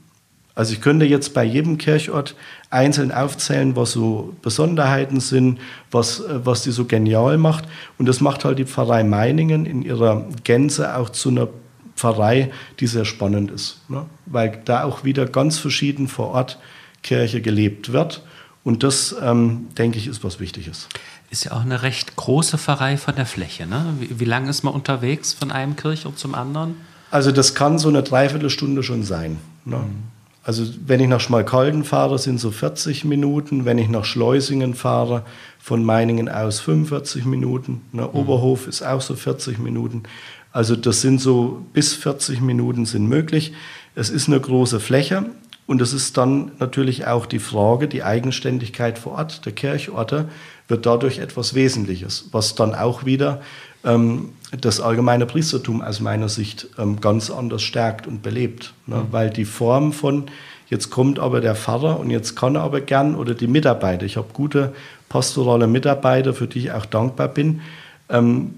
Also 0.53 0.73
ich 0.73 0.81
könnte 0.81 1.05
jetzt 1.05 1.33
bei 1.33 1.43
jedem 1.43 1.77
Kirchort 1.77 2.35
einzeln 2.69 3.11
aufzählen, 3.11 3.75
was 3.75 3.93
so 3.93 4.35
Besonderheiten 4.41 5.19
sind, 5.19 5.59
was, 5.91 6.19
äh, 6.19 6.45
was 6.45 6.63
die 6.63 6.71
so 6.71 6.85
genial 6.85 7.37
macht. 7.37 7.65
Und 7.97 8.07
das 8.07 8.21
macht 8.21 8.43
halt 8.43 8.59
die 8.59 8.65
Pfarrei 8.65 9.03
Meiningen 9.03 9.65
in 9.65 9.81
ihrer 9.81 10.25
Gänze 10.43 10.97
auch 10.97 11.09
zu 11.09 11.29
einer 11.29 11.47
Pfarrei, 11.95 12.51
die 12.79 12.87
sehr 12.87 13.05
spannend 13.05 13.51
ist. 13.51 13.79
Ne? 13.89 14.05
Weil 14.25 14.61
da 14.65 14.83
auch 14.83 15.03
wieder 15.03 15.25
ganz 15.25 15.57
verschieden 15.57 16.07
vor 16.07 16.29
Ort 16.29 16.59
Kirche 17.03 17.41
gelebt 17.41 17.93
wird. 17.93 18.23
Und 18.63 18.83
das, 18.83 19.15
ähm, 19.21 19.67
denke 19.77 19.97
ich, 19.97 20.07
ist 20.07 20.23
was 20.23 20.39
Wichtiges. 20.39 20.87
Ist 21.29 21.45
ja 21.45 21.53
auch 21.53 21.61
eine 21.61 21.81
recht 21.81 22.15
große 22.15 22.57
Pfarrei 22.57 22.97
von 22.97 23.15
der 23.15 23.25
Fläche. 23.25 23.65
Ne? 23.65 23.85
Wie, 23.99 24.19
wie 24.19 24.25
lange 24.25 24.49
ist 24.49 24.63
man 24.63 24.73
unterwegs 24.73 25.33
von 25.33 25.51
einem 25.51 25.75
Kirchort 25.75 26.19
zum 26.19 26.35
anderen? 26.35 26.75
Also 27.09 27.31
das 27.31 27.55
kann 27.55 27.79
so 27.79 27.89
eine 27.89 28.03
Dreiviertelstunde 28.03 28.83
schon 28.83 29.03
sein. 29.03 29.37
Ne? 29.65 29.77
Mhm. 29.77 30.10
Also 30.43 30.63
wenn 30.85 30.99
ich 30.99 31.07
nach 31.07 31.19
Schmalkalden 31.19 31.83
fahre, 31.83 32.17
sind 32.17 32.39
so 32.39 32.51
40 32.51 33.05
Minuten. 33.05 33.65
Wenn 33.65 33.77
ich 33.77 33.89
nach 33.89 34.05
Schleusingen 34.05 34.73
fahre, 34.73 35.23
von 35.59 35.83
Meiningen 35.83 36.27
aus 36.29 36.59
45 36.59 37.25
Minuten. 37.25 37.81
Ne? 37.91 38.01
Mhm. 38.01 38.19
Oberhof 38.19 38.67
ist 38.67 38.81
auch 38.81 39.01
so 39.01 39.15
40 39.15 39.59
Minuten. 39.59 40.03
Also 40.51 40.75
das 40.75 41.01
sind 41.01 41.21
so 41.21 41.63
bis 41.73 41.93
40 41.93 42.41
Minuten 42.41 42.85
sind 42.85 43.07
möglich. 43.07 43.53
Es 43.95 44.09
ist 44.09 44.27
eine 44.27 44.39
große 44.39 44.79
Fläche 44.79 45.25
und 45.67 45.81
es 45.81 45.93
ist 45.93 46.17
dann 46.17 46.51
natürlich 46.59 47.07
auch 47.07 47.25
die 47.25 47.39
Frage, 47.39 47.87
die 47.87 48.03
Eigenständigkeit 48.03 48.99
vor 48.99 49.13
Ort 49.13 49.45
der 49.45 49.53
Kirchorte 49.53 50.27
wird 50.67 50.85
dadurch 50.85 51.19
etwas 51.19 51.53
Wesentliches, 51.53 52.29
was 52.31 52.55
dann 52.55 52.75
auch 52.75 53.05
wieder 53.05 53.41
ähm, 53.83 54.29
das 54.59 54.81
allgemeine 54.81 55.25
Priestertum 55.25 55.81
aus 55.81 55.99
meiner 55.99 56.29
Sicht 56.29 56.67
ähm, 56.77 56.99
ganz 56.99 57.29
anders 57.29 57.61
stärkt 57.61 58.07
und 58.07 58.21
belebt. 58.21 58.73
Ne? 58.85 58.97
Mhm. 58.97 59.07
Weil 59.11 59.29
die 59.29 59.45
Form 59.45 59.93
von, 59.93 60.25
jetzt 60.69 60.89
kommt 60.89 61.19
aber 61.19 61.41
der 61.41 61.55
Pfarrer 61.55 61.99
und 61.99 62.09
jetzt 62.09 62.35
kann 62.35 62.55
er 62.55 62.63
aber 62.63 62.81
gern, 62.81 63.15
oder 63.15 63.33
die 63.33 63.47
Mitarbeiter, 63.47 64.05
ich 64.05 64.17
habe 64.17 64.27
gute 64.33 64.73
pastorale 65.09 65.67
Mitarbeiter, 65.67 66.33
für 66.33 66.47
die 66.47 66.59
ich 66.59 66.71
auch 66.71 66.85
dankbar 66.85 67.27
bin, 67.27 67.61
ähm, 68.09 68.55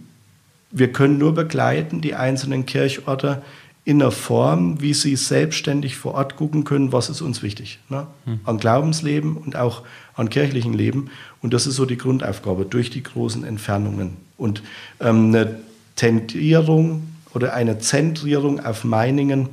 wir 0.72 0.92
können 0.92 1.20
nur 1.20 1.36
begleiten, 1.36 2.02
die 2.02 2.16
einzelnen 2.16 2.66
Kirchorte, 2.66 3.44
in 3.86 4.02
einer 4.02 4.12
Form, 4.12 4.82
wie 4.82 4.94
sie 4.94 5.16
selbstständig 5.16 5.98
vor 5.98 6.14
Ort 6.14 6.38
gucken 6.38 6.64
können, 6.64 6.94
was 6.94 7.10
ist 7.10 7.22
uns 7.22 7.44
wichtig. 7.44 7.80
Ne? 7.90 8.08
Hm. 8.26 8.40
An 8.46 8.58
Glaubensleben 8.58 9.36
und 9.36 9.56
auch 9.56 9.82
an 10.16 10.30
kirchlichen 10.30 10.74
Leben. 10.74 11.10
Und 11.42 11.54
das 11.54 11.68
ist 11.68 11.76
so 11.76 11.86
die 11.86 11.98
Grundaufgabe 11.98 12.66
durch 12.66 12.90
die 12.90 13.04
großen 13.04 13.44
Entfernungen. 13.44 14.18
Und 14.38 14.64
ähm, 15.02 15.28
eine 15.28 15.60
Tendierung 15.96 17.08
oder 17.34 17.54
eine 17.54 17.80
Zentrierung 17.80 18.64
auf 18.64 18.84
Meiningen 18.84 19.50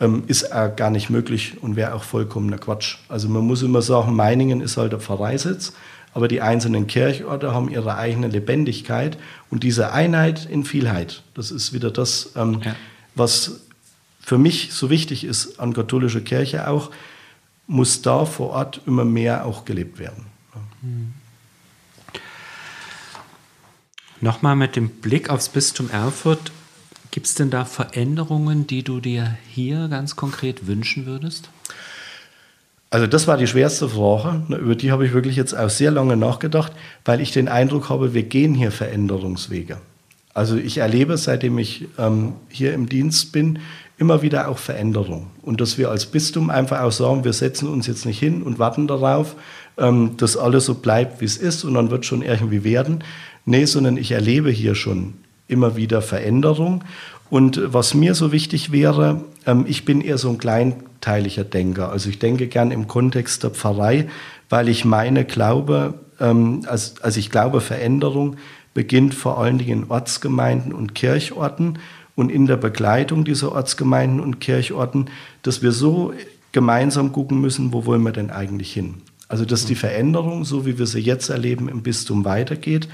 ähm, 0.00 0.24
ist 0.26 0.52
auch 0.52 0.74
gar 0.74 0.90
nicht 0.90 1.10
möglich 1.10 1.56
und 1.60 1.76
wäre 1.76 1.94
auch 1.94 2.02
vollkommener 2.02 2.58
Quatsch. 2.58 2.96
Also 3.08 3.28
man 3.28 3.46
muss 3.46 3.62
immer 3.62 3.82
sagen, 3.82 4.16
Meiningen 4.16 4.60
ist 4.60 4.76
halt 4.76 4.92
der 4.92 5.00
Pfarreisitz, 5.00 5.74
aber 6.12 6.26
die 6.26 6.40
einzelnen 6.40 6.86
Kirchorte 6.86 7.54
haben 7.54 7.70
ihre 7.70 7.96
eigene 7.96 8.28
Lebendigkeit 8.28 9.16
und 9.50 9.62
diese 9.62 9.92
Einheit 9.92 10.48
in 10.50 10.64
Vielheit, 10.64 11.22
das 11.34 11.50
ist 11.50 11.72
wieder 11.72 11.90
das, 11.90 12.32
ähm, 12.34 12.60
ja. 12.64 12.74
Was 13.14 13.60
für 14.20 14.38
mich 14.38 14.72
so 14.72 14.90
wichtig 14.90 15.24
ist 15.24 15.58
an 15.58 15.72
katholischer 15.72 16.20
Kirche 16.20 16.68
auch, 16.68 16.90
muss 17.66 18.02
da 18.02 18.24
vor 18.24 18.50
Ort 18.50 18.80
immer 18.86 19.04
mehr 19.04 19.46
auch 19.46 19.64
gelebt 19.64 19.98
werden. 19.98 20.26
Mhm. 20.82 21.14
Nochmal 24.20 24.56
mit 24.56 24.76
dem 24.76 24.88
Blick 24.88 25.30
aufs 25.30 25.48
Bistum 25.48 25.88
Erfurt. 25.90 26.52
Gibt 27.10 27.26
es 27.26 27.34
denn 27.34 27.50
da 27.50 27.64
Veränderungen, 27.64 28.66
die 28.66 28.82
du 28.82 29.00
dir 29.00 29.36
hier 29.48 29.88
ganz 29.88 30.14
konkret 30.14 30.66
wünschen 30.66 31.06
würdest? 31.06 31.48
Also 32.90 33.06
das 33.06 33.26
war 33.26 33.36
die 33.36 33.46
schwerste 33.46 33.88
Frage. 33.88 34.56
Über 34.56 34.74
die 34.74 34.92
habe 34.92 35.06
ich 35.06 35.12
wirklich 35.12 35.36
jetzt 35.36 35.54
auch 35.54 35.70
sehr 35.70 35.90
lange 35.90 36.16
nachgedacht, 36.16 36.72
weil 37.04 37.20
ich 37.20 37.32
den 37.32 37.48
Eindruck 37.48 37.88
habe, 37.88 38.14
wir 38.14 38.24
gehen 38.24 38.54
hier 38.54 38.72
Veränderungswege. 38.72 39.80
Also 40.32 40.56
ich 40.56 40.78
erlebe, 40.78 41.16
seitdem 41.16 41.58
ich 41.58 41.88
ähm, 41.98 42.34
hier 42.48 42.72
im 42.72 42.88
Dienst 42.88 43.32
bin, 43.32 43.58
immer 43.98 44.22
wieder 44.22 44.48
auch 44.48 44.58
Veränderung. 44.58 45.26
Und 45.42 45.60
dass 45.60 45.76
wir 45.76 45.90
als 45.90 46.06
Bistum 46.06 46.50
einfach 46.50 46.80
auch 46.80 46.92
sagen, 46.92 47.24
wir 47.24 47.32
setzen 47.32 47.68
uns 47.68 47.86
jetzt 47.86 48.06
nicht 48.06 48.18
hin 48.18 48.42
und 48.42 48.58
warten 48.58 48.86
darauf, 48.86 49.36
ähm, 49.76 50.16
dass 50.16 50.36
alles 50.36 50.64
so 50.64 50.74
bleibt, 50.74 51.20
wie 51.20 51.26
es 51.26 51.36
ist 51.36 51.64
und 51.64 51.74
dann 51.74 51.90
wird 51.90 52.06
schon 52.06 52.22
irgendwie 52.22 52.64
werden. 52.64 53.04
Nee, 53.44 53.64
sondern 53.64 53.96
ich 53.96 54.12
erlebe 54.12 54.50
hier 54.50 54.74
schon 54.74 55.14
immer 55.48 55.76
wieder 55.76 56.00
Veränderung. 56.00 56.84
Und 57.28 57.60
was 57.72 57.94
mir 57.94 58.14
so 58.14 58.32
wichtig 58.32 58.72
wäre, 58.72 59.24
ähm, 59.46 59.64
ich 59.68 59.84
bin 59.84 60.00
eher 60.00 60.18
so 60.18 60.30
ein 60.30 60.38
kleinteiliger 60.38 61.44
Denker. 61.44 61.90
Also 61.90 62.08
ich 62.08 62.18
denke 62.18 62.46
gern 62.46 62.70
im 62.70 62.88
Kontext 62.88 63.42
der 63.42 63.50
Pfarrei, 63.50 64.08
weil 64.48 64.68
ich 64.68 64.84
meine, 64.84 65.24
glaube, 65.24 65.94
ähm, 66.20 66.62
also, 66.66 66.94
also 67.02 67.18
ich 67.18 67.30
glaube, 67.30 67.60
Veränderung 67.60 68.36
beginnt 68.74 69.14
vor 69.14 69.38
allen 69.38 69.58
Dingen 69.58 69.84
in 69.84 69.90
Ortsgemeinden 69.90 70.72
und 70.72 70.94
Kirchorten 70.94 71.78
und 72.14 72.30
in 72.30 72.46
der 72.46 72.56
Begleitung 72.56 73.24
dieser 73.24 73.52
Ortsgemeinden 73.52 74.20
und 74.20 74.40
Kirchorten, 74.40 75.06
dass 75.42 75.62
wir 75.62 75.72
so 75.72 76.12
gemeinsam 76.52 77.12
gucken 77.12 77.40
müssen, 77.40 77.72
wo 77.72 77.86
wollen 77.86 78.02
wir 78.02 78.12
denn 78.12 78.30
eigentlich 78.30 78.72
hin? 78.72 79.02
Also 79.28 79.44
dass 79.44 79.64
die 79.64 79.76
Veränderung, 79.76 80.44
so 80.44 80.66
wie 80.66 80.78
wir 80.78 80.86
sie 80.86 81.00
jetzt 81.00 81.30
erleben, 81.30 81.68
im 81.68 81.82
Bistum 81.82 82.24
weitergeht, 82.24 82.88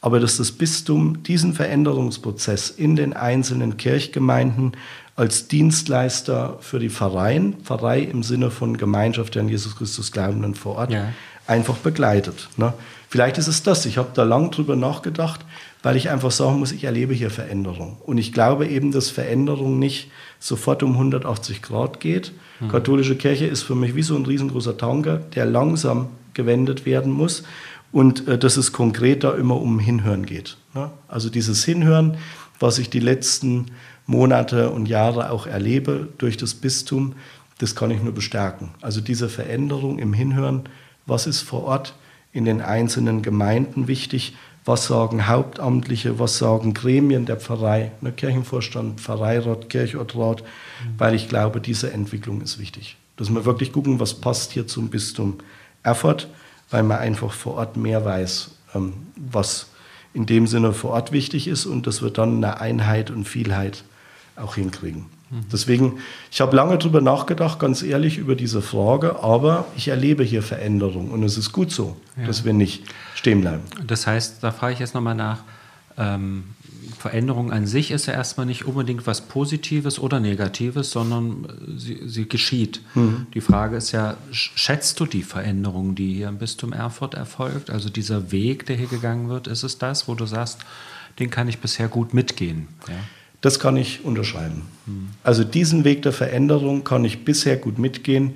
aber 0.00 0.20
dass 0.20 0.36
das 0.36 0.52
Bistum 0.52 1.22
diesen 1.24 1.52
Veränderungsprozess 1.52 2.70
in 2.70 2.96
den 2.96 3.12
einzelnen 3.12 3.76
Kirchgemeinden 3.76 4.72
als 5.16 5.48
Dienstleister 5.48 6.56
für 6.60 6.78
die 6.78 6.88
Pfarreien, 6.88 7.54
Pfarrei 7.62 8.00
im 8.00 8.22
Sinne 8.22 8.50
von 8.50 8.78
Gemeinschaft 8.78 9.34
der 9.34 9.42
an 9.42 9.48
Jesus 9.48 9.76
Christus 9.76 10.12
Glaubenden 10.12 10.54
vor 10.54 10.76
Ort, 10.76 10.92
ja. 10.92 11.12
Einfach 11.50 11.76
begleitet. 11.76 12.48
Ne? 12.56 12.72
Vielleicht 13.08 13.38
ist 13.38 13.48
es 13.48 13.62
das. 13.62 13.86
Ich 13.86 13.98
habe 13.98 14.10
da 14.14 14.22
lang 14.22 14.50
drüber 14.50 14.76
nachgedacht, 14.76 15.44
weil 15.82 15.96
ich 15.96 16.10
einfach 16.10 16.30
sagen 16.30 16.60
muss, 16.60 16.72
ich 16.72 16.84
erlebe 16.84 17.12
hier 17.12 17.30
Veränderung. 17.30 17.96
Und 18.06 18.18
ich 18.18 18.32
glaube 18.32 18.68
eben, 18.68 18.92
dass 18.92 19.10
Veränderung 19.10 19.78
nicht 19.78 20.10
sofort 20.38 20.82
um 20.82 20.92
180 20.92 21.60
Grad 21.60 22.00
geht. 22.00 22.32
Mhm. 22.60 22.68
Katholische 22.68 23.16
Kirche 23.16 23.46
ist 23.46 23.62
für 23.62 23.74
mich 23.74 23.96
wie 23.96 24.02
so 24.02 24.16
ein 24.16 24.24
riesengroßer 24.24 24.78
Tanker, 24.78 25.16
der 25.18 25.46
langsam 25.46 26.08
gewendet 26.34 26.86
werden 26.86 27.12
muss 27.12 27.42
und 27.92 28.28
äh, 28.28 28.38
dass 28.38 28.56
es 28.56 28.72
konkret 28.72 29.24
da 29.24 29.34
immer 29.34 29.60
um 29.60 29.78
Hinhören 29.78 30.24
geht. 30.24 30.56
Ne? 30.74 30.90
Also 31.08 31.30
dieses 31.30 31.64
Hinhören, 31.64 32.16
was 32.60 32.78
ich 32.78 32.90
die 32.90 33.00
letzten 33.00 33.66
Monate 34.06 34.70
und 34.70 34.86
Jahre 34.86 35.30
auch 35.30 35.46
erlebe 35.46 36.08
durch 36.18 36.36
das 36.36 36.54
Bistum, 36.54 37.14
das 37.58 37.74
kann 37.74 37.90
ich 37.90 38.02
nur 38.02 38.14
bestärken. 38.14 38.70
Also 38.80 39.00
diese 39.00 39.28
Veränderung 39.28 39.98
im 39.98 40.12
Hinhören, 40.12 40.62
was 41.10 41.26
ist 41.26 41.42
vor 41.42 41.64
Ort 41.64 41.94
in 42.32 42.44
den 42.44 42.62
einzelnen 42.62 43.22
Gemeinden 43.22 43.88
wichtig, 43.88 44.34
was 44.64 44.86
sagen 44.86 45.26
Hauptamtliche, 45.26 46.18
was 46.18 46.38
sagen 46.38 46.74
Gremien 46.74 47.26
der 47.26 47.36
Pfarrei, 47.36 47.92
ne, 48.00 48.12
Kirchenvorstand, 48.12 49.00
Pfarreirat, 49.00 49.68
Kirchortrat, 49.68 50.42
mhm. 50.42 50.94
weil 50.98 51.14
ich 51.14 51.28
glaube, 51.28 51.60
diese 51.60 51.92
Entwicklung 51.92 52.40
ist 52.40 52.58
wichtig. 52.58 52.96
Dass 53.16 53.30
wir 53.30 53.44
wirklich 53.44 53.72
gucken, 53.72 54.00
was 54.00 54.14
passt 54.14 54.52
hier 54.52 54.66
zum 54.66 54.88
Bistum 54.88 55.38
Erfurt, 55.82 56.28
weil 56.70 56.82
man 56.82 56.98
einfach 56.98 57.32
vor 57.32 57.54
Ort 57.54 57.76
mehr 57.76 58.04
weiß, 58.04 58.52
ähm, 58.74 58.92
was 59.16 59.68
in 60.12 60.26
dem 60.26 60.46
Sinne 60.46 60.72
vor 60.72 60.90
Ort 60.90 61.12
wichtig 61.12 61.48
ist 61.48 61.66
und 61.66 61.86
dass 61.86 62.02
wir 62.02 62.10
dann 62.10 62.36
eine 62.36 62.60
Einheit 62.60 63.10
und 63.10 63.26
Vielheit 63.26 63.84
auch 64.36 64.56
hinkriegen. 64.56 65.06
Deswegen, 65.52 65.98
ich 66.32 66.40
habe 66.40 66.56
lange 66.56 66.76
darüber 66.76 67.00
nachgedacht, 67.00 67.60
ganz 67.60 67.82
ehrlich, 67.84 68.18
über 68.18 68.34
diese 68.34 68.62
Frage, 68.62 69.22
aber 69.22 69.66
ich 69.76 69.86
erlebe 69.86 70.24
hier 70.24 70.42
Veränderung 70.42 71.12
und 71.12 71.22
es 71.22 71.38
ist 71.38 71.52
gut 71.52 71.70
so, 71.70 71.96
ja. 72.16 72.26
dass 72.26 72.44
wir 72.44 72.52
nicht 72.52 72.82
stehen 73.14 73.40
bleiben. 73.40 73.62
Das 73.86 74.08
heißt, 74.08 74.42
da 74.42 74.50
frage 74.50 74.72
ich 74.72 74.80
jetzt 74.80 74.94
nochmal 74.94 75.14
nach, 75.14 75.44
ähm, 75.96 76.44
Veränderung 76.98 77.52
an 77.52 77.66
sich 77.66 77.92
ist 77.92 78.06
ja 78.06 78.14
erstmal 78.14 78.46
nicht 78.46 78.64
unbedingt 78.64 79.06
was 79.06 79.22
Positives 79.22 79.98
oder 79.98 80.18
Negatives, 80.18 80.90
sondern 80.90 81.46
sie, 81.76 82.00
sie 82.06 82.28
geschieht. 82.28 82.82
Mhm. 82.94 83.26
Die 83.32 83.40
Frage 83.40 83.76
ist 83.76 83.92
ja, 83.92 84.16
schätzt 84.32 84.98
du 85.00 85.06
die 85.06 85.22
Veränderung, 85.22 85.94
die 85.94 86.14
hier 86.14 86.28
im 86.28 86.38
Bistum 86.38 86.72
Erfurt 86.72 87.14
erfolgt? 87.14 87.70
Also 87.70 87.88
dieser 87.88 88.32
Weg, 88.32 88.66
der 88.66 88.76
hier 88.76 88.86
gegangen 88.86 89.28
wird, 89.28 89.46
ist 89.46 89.62
es 89.62 89.78
das, 89.78 90.08
wo 90.08 90.14
du 90.14 90.26
sagst, 90.26 90.58
den 91.18 91.30
kann 91.30 91.48
ich 91.48 91.58
bisher 91.58 91.88
gut 91.88 92.14
mitgehen? 92.14 92.68
Ja? 92.88 92.94
Das 93.40 93.58
kann 93.58 93.76
ich 93.76 94.04
unterschreiben. 94.04 94.62
Also 95.22 95.44
diesen 95.44 95.84
Weg 95.84 96.02
der 96.02 96.12
Veränderung 96.12 96.84
kann 96.84 97.04
ich 97.04 97.24
bisher 97.24 97.56
gut 97.56 97.78
mitgehen, 97.78 98.34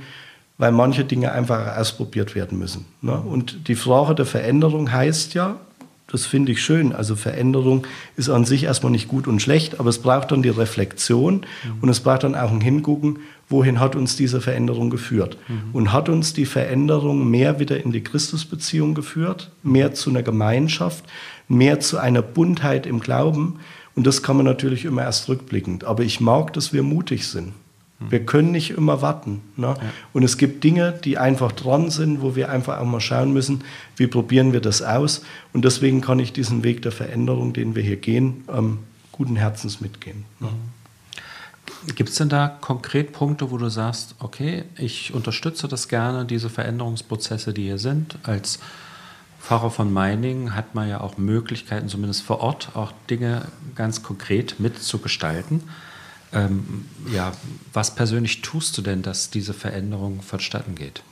weil 0.57 0.73
manche 0.73 1.05
Dinge 1.05 1.33
einfach 1.33 1.77
ausprobiert 1.77 2.35
werden 2.35 2.59
müssen. 2.59 2.85
Ne? 3.03 3.19
Und 3.19 3.69
die 3.69 3.75
Frage 3.75 4.14
der 4.14 4.27
Veränderung 4.27 4.93
heißt 4.93 5.35
ja, 5.35 5.59
das 6.07 6.27
finde 6.27 6.53
ich 6.53 6.62
schön. 6.62 6.93
Also 6.93 7.17
Veränderung 7.17 7.87
ist 8.17 8.29
an 8.29 8.45
sich 8.45 8.64
erstmal 8.64 8.93
nicht 8.93 9.09
gut 9.09 9.27
und 9.27 9.40
schlecht, 9.40 9.81
aber 9.81 9.88
es 9.88 9.99
braucht 9.99 10.31
dann 10.31 10.43
die 10.43 10.51
Reflexion 10.51 11.35
mhm. 11.35 11.81
und 11.81 11.88
es 11.88 12.01
braucht 12.01 12.23
dann 12.23 12.35
auch 12.35 12.53
ein 12.53 12.61
Hingucken, 12.61 13.19
wohin 13.49 13.81
hat 13.81 13.97
uns 13.97 14.14
diese 14.14 14.40
Veränderung 14.40 14.90
geführt. 14.90 15.38
Mhm. 15.49 15.61
Und 15.73 15.93
hat 15.93 16.09
uns 16.09 16.33
die 16.33 16.47
Veränderung 16.47 17.29
mehr 17.29 17.59
wieder 17.59 17.83
in 17.83 17.90
die 17.90 18.03
Christusbeziehung 18.03 18.95
geführt, 18.95 19.51
mehr 19.62 19.95
zu 19.95 20.11
einer 20.11 20.23
Gemeinschaft, 20.23 21.05
mehr 21.49 21.81
zu 21.81 21.99
einer 21.99 22.23
Buntheit 22.23 22.87
im 22.87 23.01
Glauben. 23.01 23.59
Und 23.97 24.07
das 24.07 24.23
kann 24.23 24.37
man 24.37 24.47
natürlich 24.47 24.85
immer 24.85 25.03
erst 25.03 25.29
rückblickend. 25.29 25.85
Aber 25.85 26.03
ich 26.03 26.21
mag, 26.21 26.53
dass 26.53 26.73
wir 26.73 26.83
mutig 26.83 27.29
sind. 27.29 27.53
Wir 28.11 28.27
können 28.27 28.51
nicht 28.51 28.71
immer 28.71 29.03
warten. 29.03 29.41
Ne? 29.57 29.69
Ja. 29.69 29.77
Und 30.13 30.25
es 30.25 30.37
gibt 30.37 30.65
Dinge, 30.65 30.93
die 30.93 31.17
einfach 31.17 31.53
dran 31.53 31.91
sind, 31.91 32.21
wo 32.23 32.37
wir 32.37 32.51
einfach 32.51 32.79
auch 32.79 32.85
mal 32.85 33.01
schauen 33.01 33.33
müssen, 33.33 33.65
wie 33.97 34.07
probieren 34.07 34.53
wir 34.53 34.61
das 34.61 34.83
aus. 34.83 35.23
Und 35.53 35.65
deswegen 35.65 36.01
kann 36.01 36.19
ich 36.19 36.33
diesen 36.33 36.65
Weg 36.65 36.83
der 36.83 36.93
Veränderung, 36.93 37.53
den 37.53 37.75
wir 37.75 37.83
hier 37.83 37.97
gehen, 37.97 38.45
ähm, 38.53 38.79
guten 39.13 39.37
Herzens 39.37 39.81
mitgehen. 39.81 40.25
Ne? 40.41 40.49
Gibt 41.95 42.11
es 42.11 42.17
denn 42.17 42.29
da 42.29 42.49
konkret 42.49 43.13
Punkte, 43.13 43.51
wo 43.51 43.59
du 43.59 43.69
sagst, 43.69 44.17
okay, 44.19 44.65
ich 44.77 45.15
unterstütze 45.15 45.69
das 45.69 45.89
gerne, 45.89 46.25
diese 46.25 46.51
Veränderungsprozesse, 46.51 47.55
die 47.55 47.65
hier 47.65 47.79
sind? 47.79 48.19
Als 48.23 48.59
Pfarrer 49.45 49.71
von 49.71 49.93
Meiningen 49.93 50.55
hat 50.55 50.75
man 50.75 50.89
ja 50.89 51.03
auch 51.03 51.19
Möglichkeiten, 51.19 51.89
zumindest 51.89 52.23
vor 52.23 52.41
Ort, 52.41 52.71
auch 52.75 52.93
Dinge 53.11 53.49
ganz 53.75 54.03
konkret 54.03 54.59
mitzugestalten. 54.59 55.63
Ähm, 56.33 56.87
ja, 57.13 57.33
was 57.75 57.95
persönlich 57.95 58.41
tust 58.41 58.79
du 58.79 58.83
denn, 58.83 59.03
dass 59.03 59.29
diese 59.29 59.53
Veränderung 59.53 60.23
vonstatten 60.23 60.75
geht? 60.75 61.03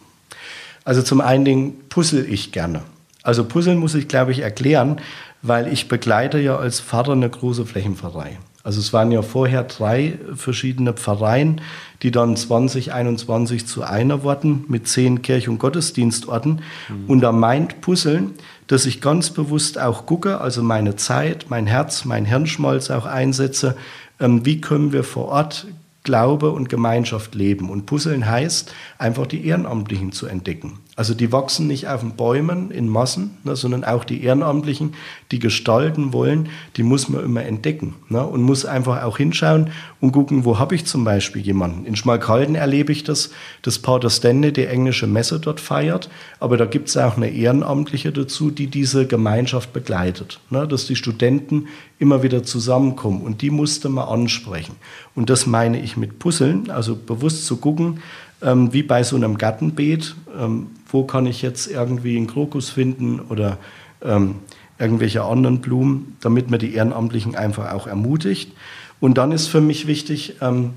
Also 0.82 1.02
zum 1.02 1.20
einen 1.20 1.86
puzzle 1.90 2.24
ich 2.24 2.52
gerne. 2.52 2.82
Also 3.22 3.44
puzzeln 3.44 3.78
muss 3.78 3.94
ich, 3.94 4.08
glaube 4.08 4.32
ich, 4.32 4.38
erklären, 4.38 4.98
weil 5.42 5.70
ich 5.70 5.88
begleite 5.88 6.38
ja 6.38 6.56
als 6.56 6.80
Pfarrer 6.80 7.12
eine 7.12 7.28
große 7.28 7.66
Flächenpfarrei. 7.66 8.38
Also 8.64 8.78
es 8.78 8.92
waren 8.92 9.10
ja 9.10 9.22
vorher 9.22 9.64
drei 9.64 10.18
verschiedene 10.34 10.92
Pfarreien, 10.92 11.60
die 12.02 12.12
dann 12.12 12.36
2021 12.36 13.66
zu 13.66 13.82
einer 13.82 14.22
wurden 14.22 14.64
mit 14.68 14.86
zehn 14.86 15.22
Kirch- 15.22 15.48
und 15.48 15.58
Gottesdienstorten. 15.58 16.60
Mhm. 16.88 17.04
Und 17.08 17.20
da 17.22 17.32
meint 17.32 17.80
Puzzeln, 17.80 18.34
dass 18.68 18.86
ich 18.86 19.00
ganz 19.00 19.30
bewusst 19.30 19.80
auch 19.80 20.06
gucke, 20.06 20.40
also 20.40 20.62
meine 20.62 20.96
Zeit, 20.96 21.46
mein 21.48 21.66
Herz, 21.66 22.04
mein 22.04 22.24
Hirnschmalz 22.24 22.90
auch 22.90 23.06
einsetze, 23.06 23.76
ähm, 24.20 24.46
wie 24.46 24.60
können 24.60 24.92
wir 24.92 25.02
vor 25.02 25.26
Ort 25.26 25.66
Glaube 26.04 26.50
und 26.50 26.68
Gemeinschaft 26.68 27.34
leben. 27.34 27.70
Und 27.70 27.86
Puzzeln 27.86 28.26
heißt, 28.26 28.74
einfach 28.98 29.26
die 29.26 29.46
Ehrenamtlichen 29.46 30.12
zu 30.12 30.26
entdecken. 30.26 30.78
Also 30.94 31.14
die 31.14 31.32
wachsen 31.32 31.68
nicht 31.68 31.88
auf 31.88 32.00
den 32.00 32.16
Bäumen 32.16 32.70
in 32.70 32.86
Massen, 32.86 33.38
ne, 33.44 33.56
sondern 33.56 33.82
auch 33.82 34.04
die 34.04 34.22
Ehrenamtlichen, 34.24 34.92
die 35.30 35.38
gestalten 35.38 36.12
wollen, 36.12 36.50
die 36.76 36.82
muss 36.82 37.08
man 37.08 37.24
immer 37.24 37.42
entdecken 37.44 37.94
ne, 38.10 38.22
und 38.22 38.42
muss 38.42 38.66
einfach 38.66 39.02
auch 39.02 39.16
hinschauen 39.16 39.70
und 40.00 40.12
gucken, 40.12 40.44
wo 40.44 40.58
habe 40.58 40.74
ich 40.74 40.84
zum 40.84 41.04
Beispiel 41.04 41.40
jemanden. 41.40 41.86
In 41.86 41.96
Schmalkalden 41.96 42.56
erlebe 42.56 42.92
ich 42.92 43.04
das, 43.04 43.30
dass 43.62 43.78
Pater 43.78 44.10
Stende 44.10 44.52
die 44.52 44.66
englische 44.66 45.06
Messe 45.06 45.40
dort 45.40 45.60
feiert, 45.60 46.10
aber 46.40 46.58
da 46.58 46.66
gibt 46.66 46.90
es 46.90 46.98
auch 46.98 47.16
eine 47.16 47.30
Ehrenamtliche 47.30 48.12
dazu, 48.12 48.50
die 48.50 48.66
diese 48.66 49.06
Gemeinschaft 49.06 49.72
begleitet, 49.72 50.40
ne, 50.50 50.68
dass 50.68 50.86
die 50.86 50.96
Studenten 50.96 51.68
immer 51.98 52.22
wieder 52.22 52.42
zusammenkommen 52.42 53.22
und 53.22 53.40
die 53.40 53.50
musste 53.50 53.88
man 53.88 54.08
ansprechen. 54.08 54.76
Und 55.14 55.30
das 55.30 55.46
meine 55.46 55.80
ich 55.80 55.96
mit 55.96 56.18
Puzzeln, 56.18 56.70
also 56.70 56.96
bewusst 56.96 57.46
zu 57.46 57.56
gucken, 57.56 58.00
ähm, 58.42 58.72
wie 58.72 58.82
bei 58.82 59.02
so 59.02 59.16
einem 59.16 59.38
Gartenbeet, 59.38 60.16
ähm, 60.38 60.66
wo 60.92 61.04
kann 61.04 61.26
ich 61.26 61.42
jetzt 61.42 61.66
irgendwie 61.66 62.16
einen 62.16 62.26
Krokus 62.26 62.70
finden 62.70 63.20
oder 63.20 63.58
ähm, 64.02 64.36
irgendwelche 64.78 65.22
anderen 65.22 65.60
Blumen, 65.60 66.16
damit 66.20 66.50
man 66.50 66.60
die 66.60 66.74
Ehrenamtlichen 66.74 67.34
einfach 67.34 67.72
auch 67.72 67.86
ermutigt. 67.86 68.52
Und 69.00 69.18
dann 69.18 69.32
ist 69.32 69.48
für 69.48 69.60
mich 69.60 69.86
wichtig, 69.86 70.36
ähm, 70.40 70.74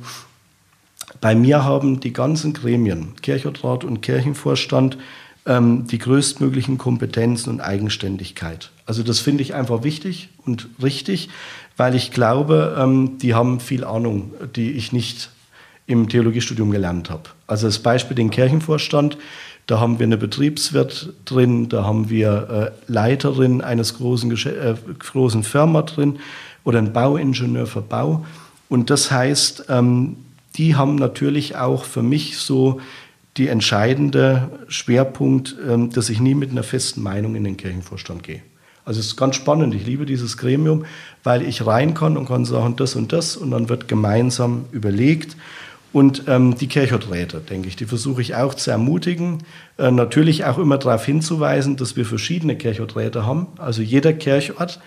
bei 1.22 1.36
mir 1.36 1.64
haben 1.64 2.00
die 2.00 2.14
ganzen 2.14 2.54
Gremien, 2.54 3.14
Kirchenrat 3.22 3.84
und 3.84 4.02
Kirchenvorstand, 4.02 4.98
ähm, 5.46 5.88
die 5.88 5.98
größtmöglichen 5.98 6.78
Kompetenzen 6.78 7.50
und 7.50 7.62
Eigenständigkeit. 7.62 8.72
Also 8.86 9.04
das 9.04 9.20
finde 9.20 9.44
ich 9.44 9.54
einfach 9.54 9.84
wichtig 9.84 10.30
und 10.46 10.68
richtig, 10.82 11.30
weil 11.78 11.96
ich 11.96 12.12
glaube, 12.12 12.76
ähm, 12.80 13.18
die 13.20 13.34
haben 13.34 13.60
viel 13.60 13.84
Ahnung, 13.84 14.34
die 14.56 14.72
ich 14.72 14.92
nicht 14.92 15.30
im 15.88 16.10
Theologiestudium 16.10 16.72
gelernt 16.72 17.10
habe. 17.10 17.30
Also 17.48 17.68
als 17.68 17.80
Beispiel 17.80 18.16
den 18.16 18.32
Kirchenvorstand, 18.32 19.18
da 19.68 19.80
haben 19.80 20.00
wir 20.00 20.06
eine 20.06 20.18
Betriebswirt 20.18 21.14
drin, 21.26 21.70
da 21.70 21.84
haben 21.84 22.10
wir 22.10 22.74
äh, 22.88 22.92
Leiterin 22.92 23.62
eines 23.62 23.98
großen, 23.98 24.32
äh, 24.32 24.76
großen 25.00 25.44
Firma 25.44 25.82
drin 25.82 26.20
oder 26.64 26.80
ein 26.80 26.94
Bauingenieur 26.94 27.66
für 27.66 27.82
Bau. 27.82 28.26
Und 28.70 28.90
das 28.90 29.12
heißt, 29.12 29.66
ähm, 29.70 30.18
die 30.56 30.76
haben 30.76 30.96
natürlich 30.96 31.56
auch 31.56 31.84
für 31.84 32.04
mich 32.04 32.38
so 32.38 32.80
die 33.38 33.48
entscheidende 33.48 34.50
Schwerpunkt, 34.68 35.56
ähm, 35.68 35.90
dass 35.92 36.10
ich 36.10 36.20
nie 36.20 36.36
mit 36.36 36.52
einer 36.52 36.64
festen 36.64 37.02
Meinung 37.02 37.36
in 37.36 37.44
den 37.44 37.58
Kirchenvorstand 37.58 38.24
gehe. 38.24 38.42
Also 38.86 39.00
es 39.00 39.08
ist 39.08 39.18
ganz 39.18 39.36
spannend. 39.36 39.74
Ich 39.74 39.86
liebe 39.86 40.06
dieses 40.06 40.38
Gremium, 40.38 40.86
weil 41.24 41.42
ich 41.42 41.66
rein 41.66 41.96
kann 41.96 42.18
und 42.18 42.28
kann 42.28 42.46
sagen 42.46 42.76
das 42.76 42.96
und 42.96 43.12
das 43.12 43.36
und 43.36 43.50
dann 43.50 43.68
wird 43.68 43.88
gemeinsam 43.88 44.66
überlegt. 44.72 45.36
Und 45.96 46.24
ähm, 46.28 46.58
die 46.58 46.68
Kirchhofräte, 46.68 47.40
denke 47.40 47.70
ich, 47.70 47.78
die 47.78 47.86
versuche 47.86 48.22
ich 48.22 48.36
auch 48.36 48.54
zu 48.54 48.70
ermutigen. 48.70 49.44
Äh, 49.78 49.92
natürlich 49.92 50.44
auch 50.44 50.58
immer 50.58 50.78
darauf 50.78 51.06
hinzuweisen, 51.06 51.78
dass 51.78 51.96
wir 51.96 52.06
verschiedene 52.06 52.58
Kirchhofräte 52.58 53.26
haben. 53.26 53.48
Also 53.60 53.82
jeder 53.82 54.12
Kirchort 54.12 54.82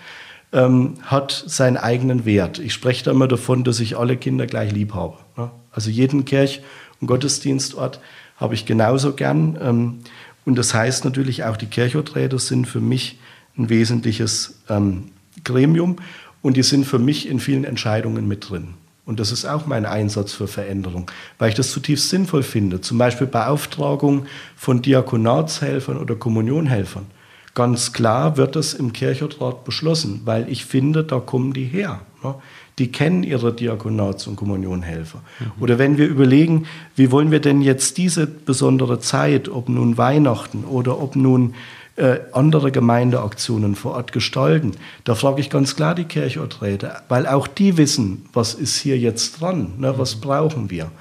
ähm, 0.53 0.97
hat 1.01 1.31
seinen 1.47 1.77
eigenen 1.77 2.25
Wert. 2.25 2.59
Ich 2.59 2.73
spreche 2.73 3.05
da 3.05 3.09
immer 3.09 3.27
davon, 3.27 3.63
dass 3.63 3.79
ich 3.79 3.97
alle 3.97 4.17
Kinder 4.17 4.45
gleich 4.45 4.71
lieb 4.71 4.93
habe. 4.93 5.17
Ne? 5.35 5.49
Also 5.71 5.89
jeden 5.89 6.25
Kirch- 6.25 6.61
und 7.01 7.07
Gottesdienstort 7.07 7.99
habe 8.37 8.53
ich 8.53 8.67
genauso 8.67 9.13
gern. 9.13 9.57
Ähm, 9.59 9.99
und 10.45 10.59
das 10.59 10.75
heißt 10.75 11.05
natürlich 11.05 11.43
auch, 11.43 11.57
die 11.57 11.65
Kirchhofräte 11.65 12.37
sind 12.37 12.67
für 12.67 12.81
mich 12.81 13.17
ein 13.57 13.69
wesentliches 13.69 14.59
ähm, 14.69 15.05
Gremium 15.43 15.95
und 16.43 16.55
die 16.55 16.61
sind 16.61 16.85
für 16.85 16.99
mich 16.99 17.27
in 17.27 17.39
vielen 17.39 17.63
Entscheidungen 17.63 18.27
mit 18.27 18.47
drin. 18.47 18.75
Und 19.09 19.19
das 19.19 19.31
ist 19.31 19.43
auch 19.43 19.65
mein 19.65 19.87
Einsatz 19.87 20.33
für 20.33 20.47
Veränderung, 20.47 21.09
weil 21.39 21.49
ich 21.49 21.55
das 21.55 21.71
zutiefst 21.71 22.09
sinnvoll 22.09 22.43
finde. 22.43 22.79
Zum 22.79 22.99
Beispiel 22.99 23.25
Beauftragung 23.25 24.27
von 24.55 24.83
Diakonatshelfern 24.83 25.97
oder 25.97 26.15
Kommunionhelfern. 26.15 27.07
Ganz 27.55 27.91
klar 27.91 28.37
wird 28.37 28.55
das 28.55 28.75
im 28.75 28.93
Kirchenrat 28.93 29.65
beschlossen, 29.65 30.21
weil 30.25 30.47
ich 30.47 30.63
finde, 30.63 31.03
da 31.03 31.19
kommen 31.19 31.53
die 31.53 31.63
her. 31.63 32.01
Ne? 32.23 32.35
Die 32.77 32.91
kennen 32.91 33.23
ihre 33.23 33.51
Diakonats- 33.51 34.27
und 34.27 34.35
Kommunionhelfer. 34.35 35.23
Mhm. 35.39 35.45
Oder 35.59 35.79
wenn 35.79 35.97
wir 35.97 36.05
überlegen, 36.05 36.67
wie 36.95 37.09
wollen 37.09 37.31
wir 37.31 37.39
denn 37.39 37.63
jetzt 37.63 37.97
diese 37.97 38.27
besondere 38.27 38.99
Zeit, 38.99 39.49
ob 39.49 39.69
nun 39.69 39.97
Weihnachten 39.97 40.65
oder 40.65 41.01
ob 41.01 41.15
nun 41.15 41.55
äh, 41.99 42.21
andere 42.31 42.71
Gemeindeaktionen 42.71 43.75
vor 43.75 43.93
Ort 43.93 44.11
gestalten. 44.13 44.71
Da 45.03 45.15
frage 45.15 45.41
ich 45.41 45.49
ganz 45.49 45.75
klar 45.75 45.95
die 45.95 46.05
Kirchorträte, 46.05 46.93
weil 47.09 47.27
auch 47.27 47.47
die 47.47 47.77
wissen, 47.77 48.25
was 48.33 48.53
ist 48.53 48.77
hier 48.77 48.97
jetzt 48.97 49.41
dran, 49.41 49.73
ne, 49.77 49.97
was 49.97 50.15
mhm. 50.15 50.21
brauchen 50.21 50.69
wir. 50.69 50.91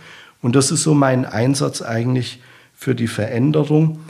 Und 0.43 0.57
das 0.57 0.71
ist 0.71 0.83
so 0.83 0.95
mein 0.95 1.25
Einsatz 1.25 1.83
eigentlich 1.83 2.41
für 2.75 2.95
die 2.95 3.07
Veränderung. 3.07 4.01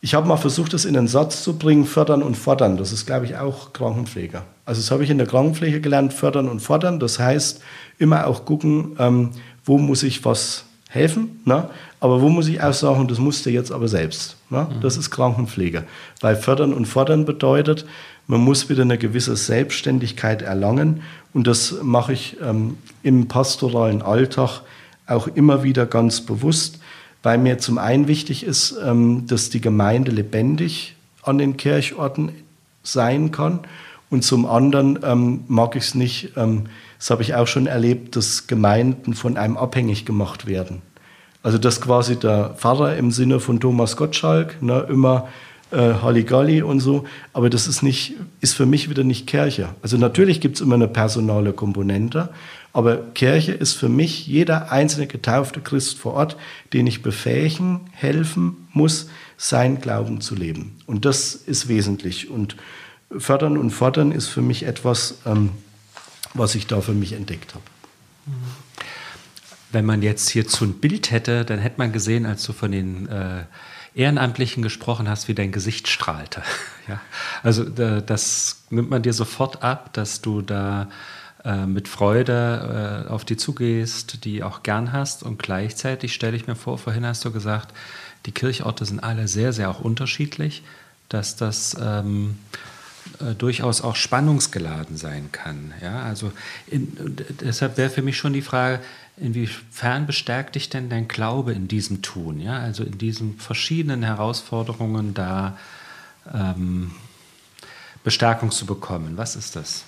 Ich 0.00 0.14
habe 0.14 0.26
mal 0.26 0.36
versucht, 0.36 0.72
das 0.72 0.84
in 0.84 0.96
einen 0.96 1.06
Satz 1.06 1.44
zu 1.44 1.56
bringen, 1.56 1.84
fördern 1.84 2.22
und 2.22 2.36
fordern. 2.36 2.76
Das 2.76 2.92
ist, 2.92 3.06
glaube 3.06 3.26
ich, 3.26 3.36
auch 3.36 3.72
Krankenpfleger. 3.72 4.42
Also 4.64 4.80
das 4.80 4.90
habe 4.90 5.04
ich 5.04 5.10
in 5.10 5.18
der 5.18 5.26
Krankenpflege 5.26 5.80
gelernt, 5.80 6.12
fördern 6.12 6.48
und 6.48 6.60
fordern. 6.60 6.98
Das 6.98 7.18
heißt, 7.18 7.62
immer 7.98 8.26
auch 8.26 8.44
gucken, 8.44 8.96
ähm, 8.98 9.30
wo 9.64 9.78
muss 9.78 10.02
ich 10.02 10.24
was 10.24 10.64
helfen, 10.92 11.40
ne? 11.44 11.68
aber 12.00 12.20
wo 12.20 12.28
muss 12.28 12.48
ich 12.48 12.62
auch 12.62 12.72
sagen, 12.72 13.08
das 13.08 13.18
musst 13.18 13.46
du 13.46 13.50
jetzt 13.50 13.72
aber 13.72 13.88
selbst. 13.88 14.36
Ne? 14.50 14.68
Mhm. 14.70 14.80
Das 14.80 14.96
ist 14.96 15.10
Krankenpflege. 15.10 15.84
Weil 16.20 16.36
fördern 16.36 16.72
und 16.72 16.86
fordern 16.86 17.24
bedeutet, 17.24 17.86
man 18.26 18.40
muss 18.40 18.68
wieder 18.68 18.82
eine 18.82 18.98
gewisse 18.98 19.36
Selbstständigkeit 19.36 20.42
erlangen. 20.42 21.02
Und 21.32 21.46
das 21.46 21.76
mache 21.82 22.12
ich 22.12 22.36
ähm, 22.42 22.78
im 23.02 23.28
pastoralen 23.28 24.02
Alltag 24.02 24.60
auch 25.06 25.26
immer 25.28 25.62
wieder 25.62 25.86
ganz 25.86 26.20
bewusst 26.20 26.78
weil 27.22 27.38
mir 27.38 27.58
zum 27.58 27.78
einen 27.78 28.08
wichtig 28.08 28.44
ist, 28.44 28.74
ähm, 28.84 29.26
dass 29.26 29.50
die 29.50 29.60
Gemeinde 29.60 30.10
lebendig 30.10 30.96
an 31.22 31.38
den 31.38 31.56
Kirchorten 31.56 32.32
sein 32.82 33.30
kann. 33.30 33.60
Und 34.10 34.24
zum 34.24 34.44
anderen 34.44 34.98
ähm, 35.02 35.44
mag 35.48 35.76
ich 35.76 35.84
es 35.84 35.94
nicht, 35.94 36.32
ähm, 36.36 36.64
das 37.02 37.10
habe 37.10 37.22
ich 37.24 37.34
auch 37.34 37.48
schon 37.48 37.66
erlebt, 37.66 38.14
dass 38.14 38.46
Gemeinden 38.46 39.14
von 39.14 39.36
einem 39.36 39.56
abhängig 39.56 40.06
gemacht 40.06 40.46
werden. 40.46 40.82
Also 41.42 41.58
dass 41.58 41.80
quasi 41.80 42.14
der 42.14 42.50
Pfarrer 42.56 42.96
im 42.96 43.10
Sinne 43.10 43.40
von 43.40 43.58
Thomas 43.58 43.96
Gottschalk 43.96 44.62
ne, 44.62 44.86
immer 44.88 45.28
äh, 45.72 45.94
Halligalli 46.00 46.62
und 46.62 46.78
so, 46.78 47.04
aber 47.32 47.50
das 47.50 47.66
ist, 47.66 47.82
nicht, 47.82 48.14
ist 48.40 48.54
für 48.54 48.66
mich 48.66 48.88
wieder 48.88 49.02
nicht 49.02 49.26
Kirche. 49.26 49.70
Also 49.82 49.96
natürlich 49.96 50.40
gibt 50.40 50.54
es 50.54 50.60
immer 50.60 50.76
eine 50.76 50.86
personale 50.86 51.52
Komponente, 51.52 52.28
aber 52.72 52.98
Kirche 52.98 53.50
ist 53.50 53.72
für 53.72 53.88
mich 53.88 54.28
jeder 54.28 54.70
einzelne 54.70 55.08
getaufte 55.08 55.60
Christ 55.60 55.98
vor 55.98 56.14
Ort, 56.14 56.36
den 56.72 56.86
ich 56.86 57.02
befähigen, 57.02 57.80
helfen 57.90 58.68
muss, 58.72 59.08
sein 59.36 59.80
Glauben 59.80 60.20
zu 60.20 60.36
leben. 60.36 60.76
Und 60.86 61.04
das 61.04 61.34
ist 61.34 61.66
wesentlich. 61.66 62.30
Und 62.30 62.54
fördern 63.18 63.58
und 63.58 63.70
fordern 63.70 64.12
ist 64.12 64.28
für 64.28 64.40
mich 64.40 64.62
etwas, 64.62 65.18
ähm, 65.26 65.50
was 66.34 66.54
ich 66.54 66.66
da 66.66 66.80
für 66.80 66.94
mich 66.94 67.12
entdeckt 67.12 67.54
habe. 67.54 67.64
Wenn 69.70 69.84
man 69.84 70.02
jetzt 70.02 70.28
hierzu 70.30 70.64
ein 70.64 70.74
Bild 70.74 71.10
hätte, 71.10 71.44
dann 71.44 71.58
hätte 71.58 71.78
man 71.78 71.92
gesehen, 71.92 72.26
als 72.26 72.44
du 72.44 72.52
von 72.52 72.72
den 72.72 73.08
äh, 73.08 73.44
Ehrenamtlichen 73.94 74.62
gesprochen 74.62 75.08
hast, 75.08 75.28
wie 75.28 75.34
dein 75.34 75.52
Gesicht 75.52 75.88
strahlte. 75.88 76.42
ja? 76.88 77.00
Also 77.42 77.64
das 77.64 78.62
nimmt 78.70 78.90
man 78.90 79.02
dir 79.02 79.12
sofort 79.12 79.62
ab, 79.62 79.92
dass 79.92 80.20
du 80.20 80.42
da 80.42 80.88
äh, 81.44 81.66
mit 81.66 81.88
Freude 81.88 83.04
äh, 83.06 83.10
auf 83.10 83.24
die 83.24 83.36
zugehst, 83.36 84.24
die 84.24 84.44
auch 84.44 84.62
gern 84.62 84.92
hast. 84.92 85.22
Und 85.22 85.42
gleichzeitig 85.42 86.14
stelle 86.14 86.36
ich 86.36 86.46
mir 86.46 86.54
vor, 86.54 86.78
vorhin 86.78 87.04
hast 87.04 87.24
du 87.24 87.32
gesagt, 87.32 87.74
die 88.26 88.32
Kirchorte 88.32 88.84
sind 88.84 89.02
alle 89.02 89.26
sehr, 89.26 89.52
sehr 89.52 89.68
auch 89.68 89.80
unterschiedlich, 89.80 90.62
dass 91.08 91.34
das 91.34 91.76
ähm, 91.80 92.38
äh, 93.20 93.34
durchaus 93.34 93.80
auch 93.80 93.96
spannungsgeladen 93.96 94.96
sein 94.96 95.30
kann. 95.32 95.72
Ja, 95.82 96.02
also 96.02 96.32
in, 96.66 97.16
deshalb 97.40 97.76
wäre 97.76 97.90
für 97.90 98.02
mich 98.02 98.16
schon 98.16 98.32
die 98.32 98.42
Frage, 98.42 98.80
inwiefern 99.16 100.06
bestärkt 100.06 100.54
dich 100.54 100.68
denn 100.68 100.88
dein 100.88 101.08
Glaube 101.08 101.52
in 101.52 101.68
diesem 101.68 102.02
Tun? 102.02 102.40
Ja, 102.40 102.58
also 102.58 102.84
in 102.84 102.98
diesen 102.98 103.38
verschiedenen 103.38 104.02
Herausforderungen 104.02 105.14
da 105.14 105.56
ähm, 106.32 106.92
Bestärkung 108.04 108.50
zu 108.50 108.66
bekommen. 108.66 109.16
Was 109.16 109.36
ist 109.36 109.56
das? 109.56 109.84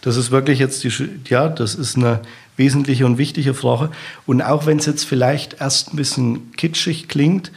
Das 0.00 0.16
ist 0.16 0.30
wirklich 0.30 0.58
jetzt 0.58 0.84
die, 0.84 0.92
ja, 1.26 1.48
das 1.48 1.74
ist 1.74 1.96
eine 1.96 2.20
wesentliche 2.56 3.04
und 3.04 3.18
wichtige 3.18 3.54
Frage. 3.54 3.90
Und 4.26 4.42
auch 4.42 4.66
wenn 4.66 4.78
es 4.78 4.86
jetzt 4.86 5.04
vielleicht 5.04 5.60
erst 5.60 5.92
ein 5.92 5.96
bisschen 5.96 6.52
kitschig 6.52 7.08
klingt, 7.08 7.52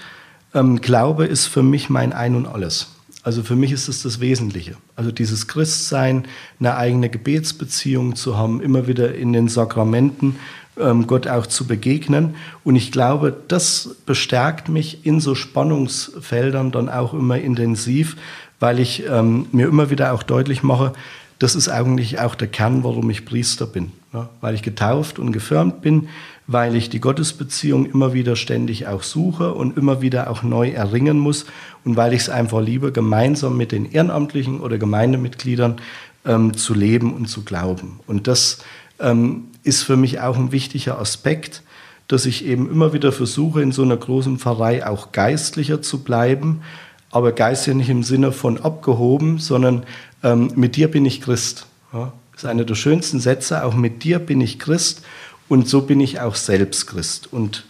ähm, 0.53 0.81
Glaube 0.81 1.25
ist 1.25 1.47
für 1.47 1.63
mich 1.63 1.89
mein 1.89 2.13
Ein 2.13 2.35
und 2.35 2.45
Alles. 2.45 2.87
Also 3.23 3.43
für 3.43 3.55
mich 3.55 3.71
ist 3.71 3.87
es 3.87 4.01
das 4.01 4.19
Wesentliche. 4.19 4.75
Also 4.95 5.11
dieses 5.11 5.47
Christsein, 5.47 6.25
eine 6.59 6.75
eigene 6.75 7.09
Gebetsbeziehung 7.09 8.15
zu 8.15 8.37
haben, 8.37 8.61
immer 8.61 8.87
wieder 8.87 9.13
in 9.13 9.31
den 9.31 9.47
Sakramenten 9.47 10.37
ähm, 10.79 11.05
Gott 11.05 11.27
auch 11.27 11.45
zu 11.45 11.67
begegnen. 11.67 12.35
Und 12.63 12.75
ich 12.75 12.91
glaube, 12.91 13.35
das 13.47 13.95
bestärkt 14.05 14.69
mich 14.69 15.05
in 15.05 15.19
so 15.19 15.35
Spannungsfeldern 15.35 16.71
dann 16.71 16.89
auch 16.89 17.13
immer 17.13 17.37
intensiv, 17.37 18.17
weil 18.59 18.79
ich 18.79 19.03
ähm, 19.07 19.47
mir 19.51 19.67
immer 19.67 19.89
wieder 19.89 20.13
auch 20.13 20.23
deutlich 20.23 20.63
mache, 20.63 20.93
das 21.39 21.55
ist 21.55 21.69
eigentlich 21.69 22.19
auch 22.19 22.35
der 22.35 22.47
Kern, 22.47 22.83
warum 22.83 23.09
ich 23.09 23.25
Priester 23.25 23.65
bin. 23.65 23.91
Ja, 24.13 24.29
weil 24.41 24.55
ich 24.55 24.61
getauft 24.61 25.19
und 25.19 25.31
gefirmt 25.31 25.81
bin, 25.81 26.09
weil 26.51 26.75
ich 26.75 26.89
die 26.89 26.99
Gottesbeziehung 26.99 27.85
immer 27.85 28.13
wieder 28.13 28.35
ständig 28.35 28.87
auch 28.87 29.03
suche 29.03 29.53
und 29.53 29.77
immer 29.77 30.01
wieder 30.01 30.29
auch 30.29 30.43
neu 30.43 30.69
erringen 30.69 31.17
muss 31.19 31.45
und 31.85 31.95
weil 31.95 32.13
ich 32.13 32.21
es 32.21 32.29
einfach 32.29 32.61
liebe, 32.61 32.91
gemeinsam 32.91 33.57
mit 33.57 33.71
den 33.71 33.91
Ehrenamtlichen 33.91 34.59
oder 34.59 34.77
Gemeindemitgliedern 34.77 35.77
ähm, 36.25 36.55
zu 36.55 36.73
leben 36.73 37.13
und 37.13 37.27
zu 37.27 37.43
glauben. 37.43 37.99
Und 38.07 38.27
das 38.27 38.59
ähm, 38.99 39.45
ist 39.63 39.83
für 39.83 39.97
mich 39.97 40.19
auch 40.19 40.37
ein 40.37 40.51
wichtiger 40.51 40.99
Aspekt, 40.99 41.63
dass 42.07 42.25
ich 42.25 42.45
eben 42.45 42.69
immer 42.69 42.93
wieder 42.93 43.11
versuche, 43.11 43.61
in 43.61 43.71
so 43.71 43.83
einer 43.83 43.97
großen 43.97 44.37
Pfarrei 44.37 44.85
auch 44.85 45.11
geistlicher 45.11 45.81
zu 45.81 46.03
bleiben, 46.03 46.61
aber 47.09 47.31
geistlich 47.31 47.75
nicht 47.75 47.89
im 47.89 48.03
Sinne 48.03 48.31
von 48.31 48.59
abgehoben, 48.59 49.37
sondern 49.37 49.83
ähm, 50.23 50.51
mit 50.55 50.75
dir 50.75 50.89
bin 50.89 51.05
ich 51.05 51.21
Christ. 51.21 51.67
Ja, 51.93 52.13
das 52.33 52.43
ist 52.43 52.49
einer 52.49 52.65
der 52.65 52.75
schönsten 52.75 53.19
Sätze, 53.19 53.63
auch 53.63 53.75
mit 53.75 54.03
dir 54.03 54.19
bin 54.19 54.41
ich 54.41 54.59
Christ 54.59 55.03
und 55.51 55.67
so 55.67 55.81
bin 55.81 55.99
ich 55.99 56.21
auch 56.21 56.35
selbst 56.35 56.87
Christ. 56.87 57.27
Und 57.33 57.65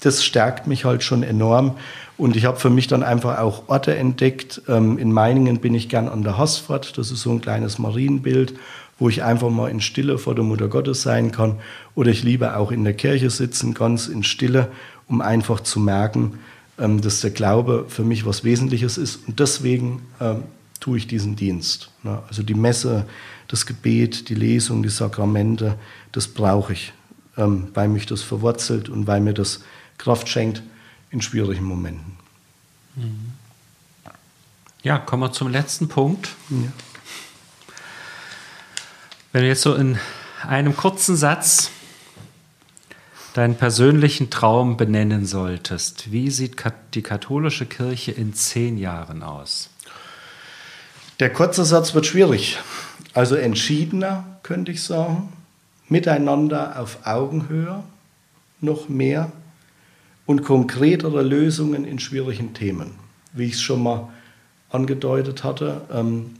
das 0.00 0.24
stärkt 0.24 0.66
mich 0.66 0.86
halt 0.86 1.02
schon 1.02 1.22
enorm. 1.22 1.76
Und 2.16 2.36
ich 2.36 2.46
habe 2.46 2.58
für 2.58 2.70
mich 2.70 2.86
dann 2.86 3.02
einfach 3.02 3.38
auch 3.38 3.68
Orte 3.68 3.94
entdeckt. 3.94 4.62
Ähm, 4.66 4.96
in 4.96 5.12
Meiningen 5.12 5.58
bin 5.58 5.74
ich 5.74 5.90
gern 5.90 6.08
an 6.08 6.22
der 6.22 6.38
Hassfahrt. 6.38 6.96
Das 6.96 7.10
ist 7.10 7.20
so 7.20 7.30
ein 7.30 7.42
kleines 7.42 7.78
Marienbild, 7.78 8.54
wo 8.98 9.10
ich 9.10 9.24
einfach 9.24 9.50
mal 9.50 9.70
in 9.70 9.82
Stille 9.82 10.16
vor 10.16 10.34
der 10.34 10.42
Mutter 10.42 10.68
Gottes 10.68 11.02
sein 11.02 11.30
kann. 11.30 11.56
Oder 11.94 12.12
ich 12.12 12.22
liebe 12.22 12.56
auch 12.56 12.72
in 12.72 12.82
der 12.82 12.94
Kirche 12.94 13.28
sitzen, 13.28 13.74
ganz 13.74 14.06
in 14.06 14.22
Stille, 14.22 14.68
um 15.06 15.20
einfach 15.20 15.60
zu 15.60 15.80
merken, 15.80 16.38
ähm, 16.78 17.02
dass 17.02 17.20
der 17.20 17.32
Glaube 17.32 17.84
für 17.88 18.04
mich 18.04 18.24
was 18.24 18.42
Wesentliches 18.42 18.96
ist. 18.96 19.28
Und 19.28 19.38
deswegen 19.38 20.00
ähm, 20.18 20.44
tue 20.80 20.96
ich 20.96 21.06
diesen 21.06 21.36
Dienst. 21.36 21.90
Ne? 22.04 22.22
Also 22.26 22.42
die 22.42 22.54
Messe, 22.54 23.04
das 23.48 23.66
Gebet, 23.66 24.30
die 24.30 24.34
Lesung, 24.34 24.82
die 24.82 24.88
Sakramente, 24.88 25.74
das 26.10 26.26
brauche 26.26 26.72
ich, 26.72 26.94
ähm, 27.38 27.68
weil 27.72 27.88
mich 27.88 28.04
das 28.04 28.22
verwurzelt 28.22 28.88
und 28.88 29.06
weil 29.06 29.20
mir 29.20 29.32
das 29.32 29.60
Kraft 29.96 30.28
schenkt 30.28 30.62
in 31.10 31.22
schwierigen 31.22 31.64
Momenten. 31.64 32.18
Mhm. 32.96 33.32
Ja, 34.82 34.98
kommen 34.98 35.22
wir 35.22 35.32
zum 35.32 35.48
letzten 35.48 35.88
Punkt. 35.88 36.28
Ja. 36.50 36.72
Wenn 39.32 39.42
du 39.42 39.48
jetzt 39.48 39.62
so 39.62 39.74
in 39.74 39.98
einem 40.46 40.76
kurzen 40.76 41.16
Satz 41.16 41.70
deinen 43.34 43.56
persönlichen 43.56 44.30
Traum 44.30 44.76
benennen 44.76 45.26
solltest, 45.26 46.10
wie 46.10 46.30
sieht 46.30 46.56
die 46.94 47.02
katholische 47.02 47.66
Kirche 47.66 48.12
in 48.12 48.34
zehn 48.34 48.78
Jahren 48.78 49.22
aus? 49.22 49.70
Der 51.20 51.32
kurze 51.32 51.64
Satz 51.64 51.94
wird 51.94 52.06
schwierig. 52.06 52.58
Also 53.12 53.34
entschiedener, 53.34 54.38
könnte 54.42 54.70
ich 54.72 54.82
sagen, 54.82 55.32
miteinander 55.88 56.80
auf 56.80 56.98
Augenhöhe, 57.04 57.82
noch 58.60 58.88
mehr 58.88 59.32
und 60.26 60.42
konkretere 60.42 61.22
Lösungen 61.22 61.84
in 61.84 61.98
schwierigen 61.98 62.54
Themen. 62.54 62.90
Wie 63.32 63.46
ich 63.46 63.54
es 63.54 63.62
schon 63.62 63.82
mal 63.82 64.08
angedeutet 64.70 65.44
hatte 65.44 65.82
ähm, 65.92 66.34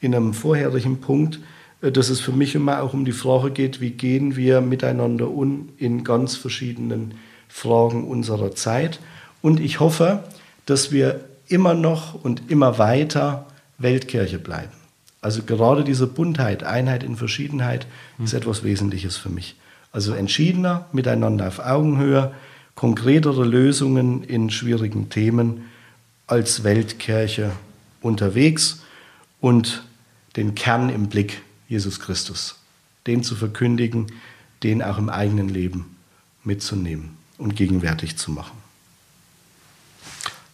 in 0.00 0.14
einem 0.14 0.32
vorherigen 0.32 1.00
Punkt, 1.00 1.40
äh, 1.82 1.92
dass 1.92 2.08
es 2.08 2.20
für 2.20 2.32
mich 2.32 2.54
immer 2.54 2.82
auch 2.82 2.94
um 2.94 3.04
die 3.04 3.12
Frage 3.12 3.50
geht, 3.50 3.80
wie 3.80 3.90
gehen 3.90 4.36
wir 4.36 4.60
miteinander 4.60 5.28
um 5.30 5.68
in 5.76 6.04
ganz 6.04 6.36
verschiedenen 6.36 7.14
Fragen 7.48 8.06
unserer 8.08 8.54
Zeit. 8.54 9.00
Und 9.42 9.60
ich 9.60 9.80
hoffe, 9.80 10.24
dass 10.66 10.92
wir 10.92 11.20
immer 11.48 11.74
noch 11.74 12.22
und 12.22 12.50
immer 12.50 12.78
weiter 12.78 13.46
Weltkirche 13.78 14.38
bleiben. 14.38 14.77
Also 15.20 15.42
gerade 15.42 15.84
diese 15.84 16.06
Buntheit, 16.06 16.62
Einheit 16.62 17.02
in 17.02 17.16
Verschiedenheit 17.16 17.86
ist 18.22 18.34
etwas 18.34 18.62
Wesentliches 18.62 19.16
für 19.16 19.30
mich. 19.30 19.56
Also 19.90 20.12
entschiedener, 20.12 20.86
miteinander 20.92 21.48
auf 21.48 21.58
Augenhöhe, 21.58 22.32
konkretere 22.74 23.44
Lösungen 23.44 24.22
in 24.22 24.50
schwierigen 24.50 25.10
Themen 25.10 25.64
als 26.26 26.62
Weltkirche 26.62 27.50
unterwegs 28.00 28.82
und 29.40 29.82
den 30.36 30.54
Kern 30.54 30.88
im 30.88 31.08
Blick, 31.08 31.42
Jesus 31.68 31.98
Christus. 31.98 32.56
Den 33.06 33.24
zu 33.24 33.34
verkündigen, 33.34 34.06
den 34.62 34.82
auch 34.82 34.98
im 34.98 35.08
eigenen 35.08 35.48
Leben 35.48 35.96
mitzunehmen 36.44 37.16
und 37.38 37.56
gegenwärtig 37.56 38.16
zu 38.16 38.30
machen. 38.30 38.57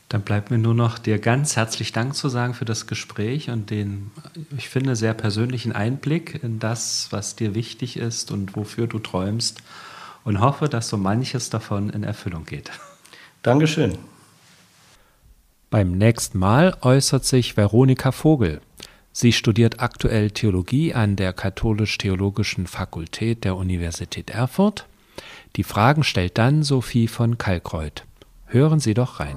Dann 0.09 0.23
bleibt 0.23 0.51
mir 0.51 0.59
nur 0.59 0.75
noch 0.75 0.99
dir 0.99 1.19
ganz 1.19 1.57
herzlich 1.57 1.93
Dank 1.93 2.15
zu 2.15 2.29
sagen 2.29 2.55
für 2.55 2.65
das 2.65 2.87
Gespräch 2.87 3.51
und 3.51 3.71
den, 3.71 4.11
ich 4.57 4.69
finde, 4.69 4.97
sehr 4.97 5.15
persönlichen 5.15 5.73
Einblick 5.73 6.43
in 6.43 6.59
das, 6.59 7.09
was 7.11 7.37
dir 7.37 7.55
wichtig 7.55 7.97
ist 7.97 8.31
und 8.31 8.55
wofür 8.57 8.87
du 8.87 8.99
träumst 8.99 9.63
und 10.25 10.41
hoffe, 10.41 10.69
dass 10.69 10.89
so 10.89 10.97
manches 10.97 11.51
davon 11.51 11.91
in 11.91 12.05
Erfüllung 12.05 12.45
geht. 12.45 12.71
Dankeschön. 13.43 13.99
Beim 15.71 15.93
nächsten 15.93 16.39
Mal 16.39 16.77
äußert 16.83 17.25
sich 17.25 17.57
Veronika 17.57 18.13
Vogel. 18.13 18.61
Sie 19.13 19.33
studiert 19.33 19.81
aktuell 19.81 20.31
Theologie 20.31 20.95
an 20.95 21.17
der 21.17 21.33
Katholisch-Theologischen 21.33 22.67
Fakultät 22.67 23.45
der 23.45 23.57
Universität 23.57 24.31
Erfurt. 24.31 24.87
Die 25.57 25.63
Fragen 25.63 26.03
stellt 26.03 26.39
dann 26.39 26.63
Sophie 26.63 27.07
von 27.07 27.39
Kalkreuth. 27.39 28.05
Hören 28.47 28.81
Sie 28.81 28.95
doch 28.95 29.21
rein. 29.21 29.37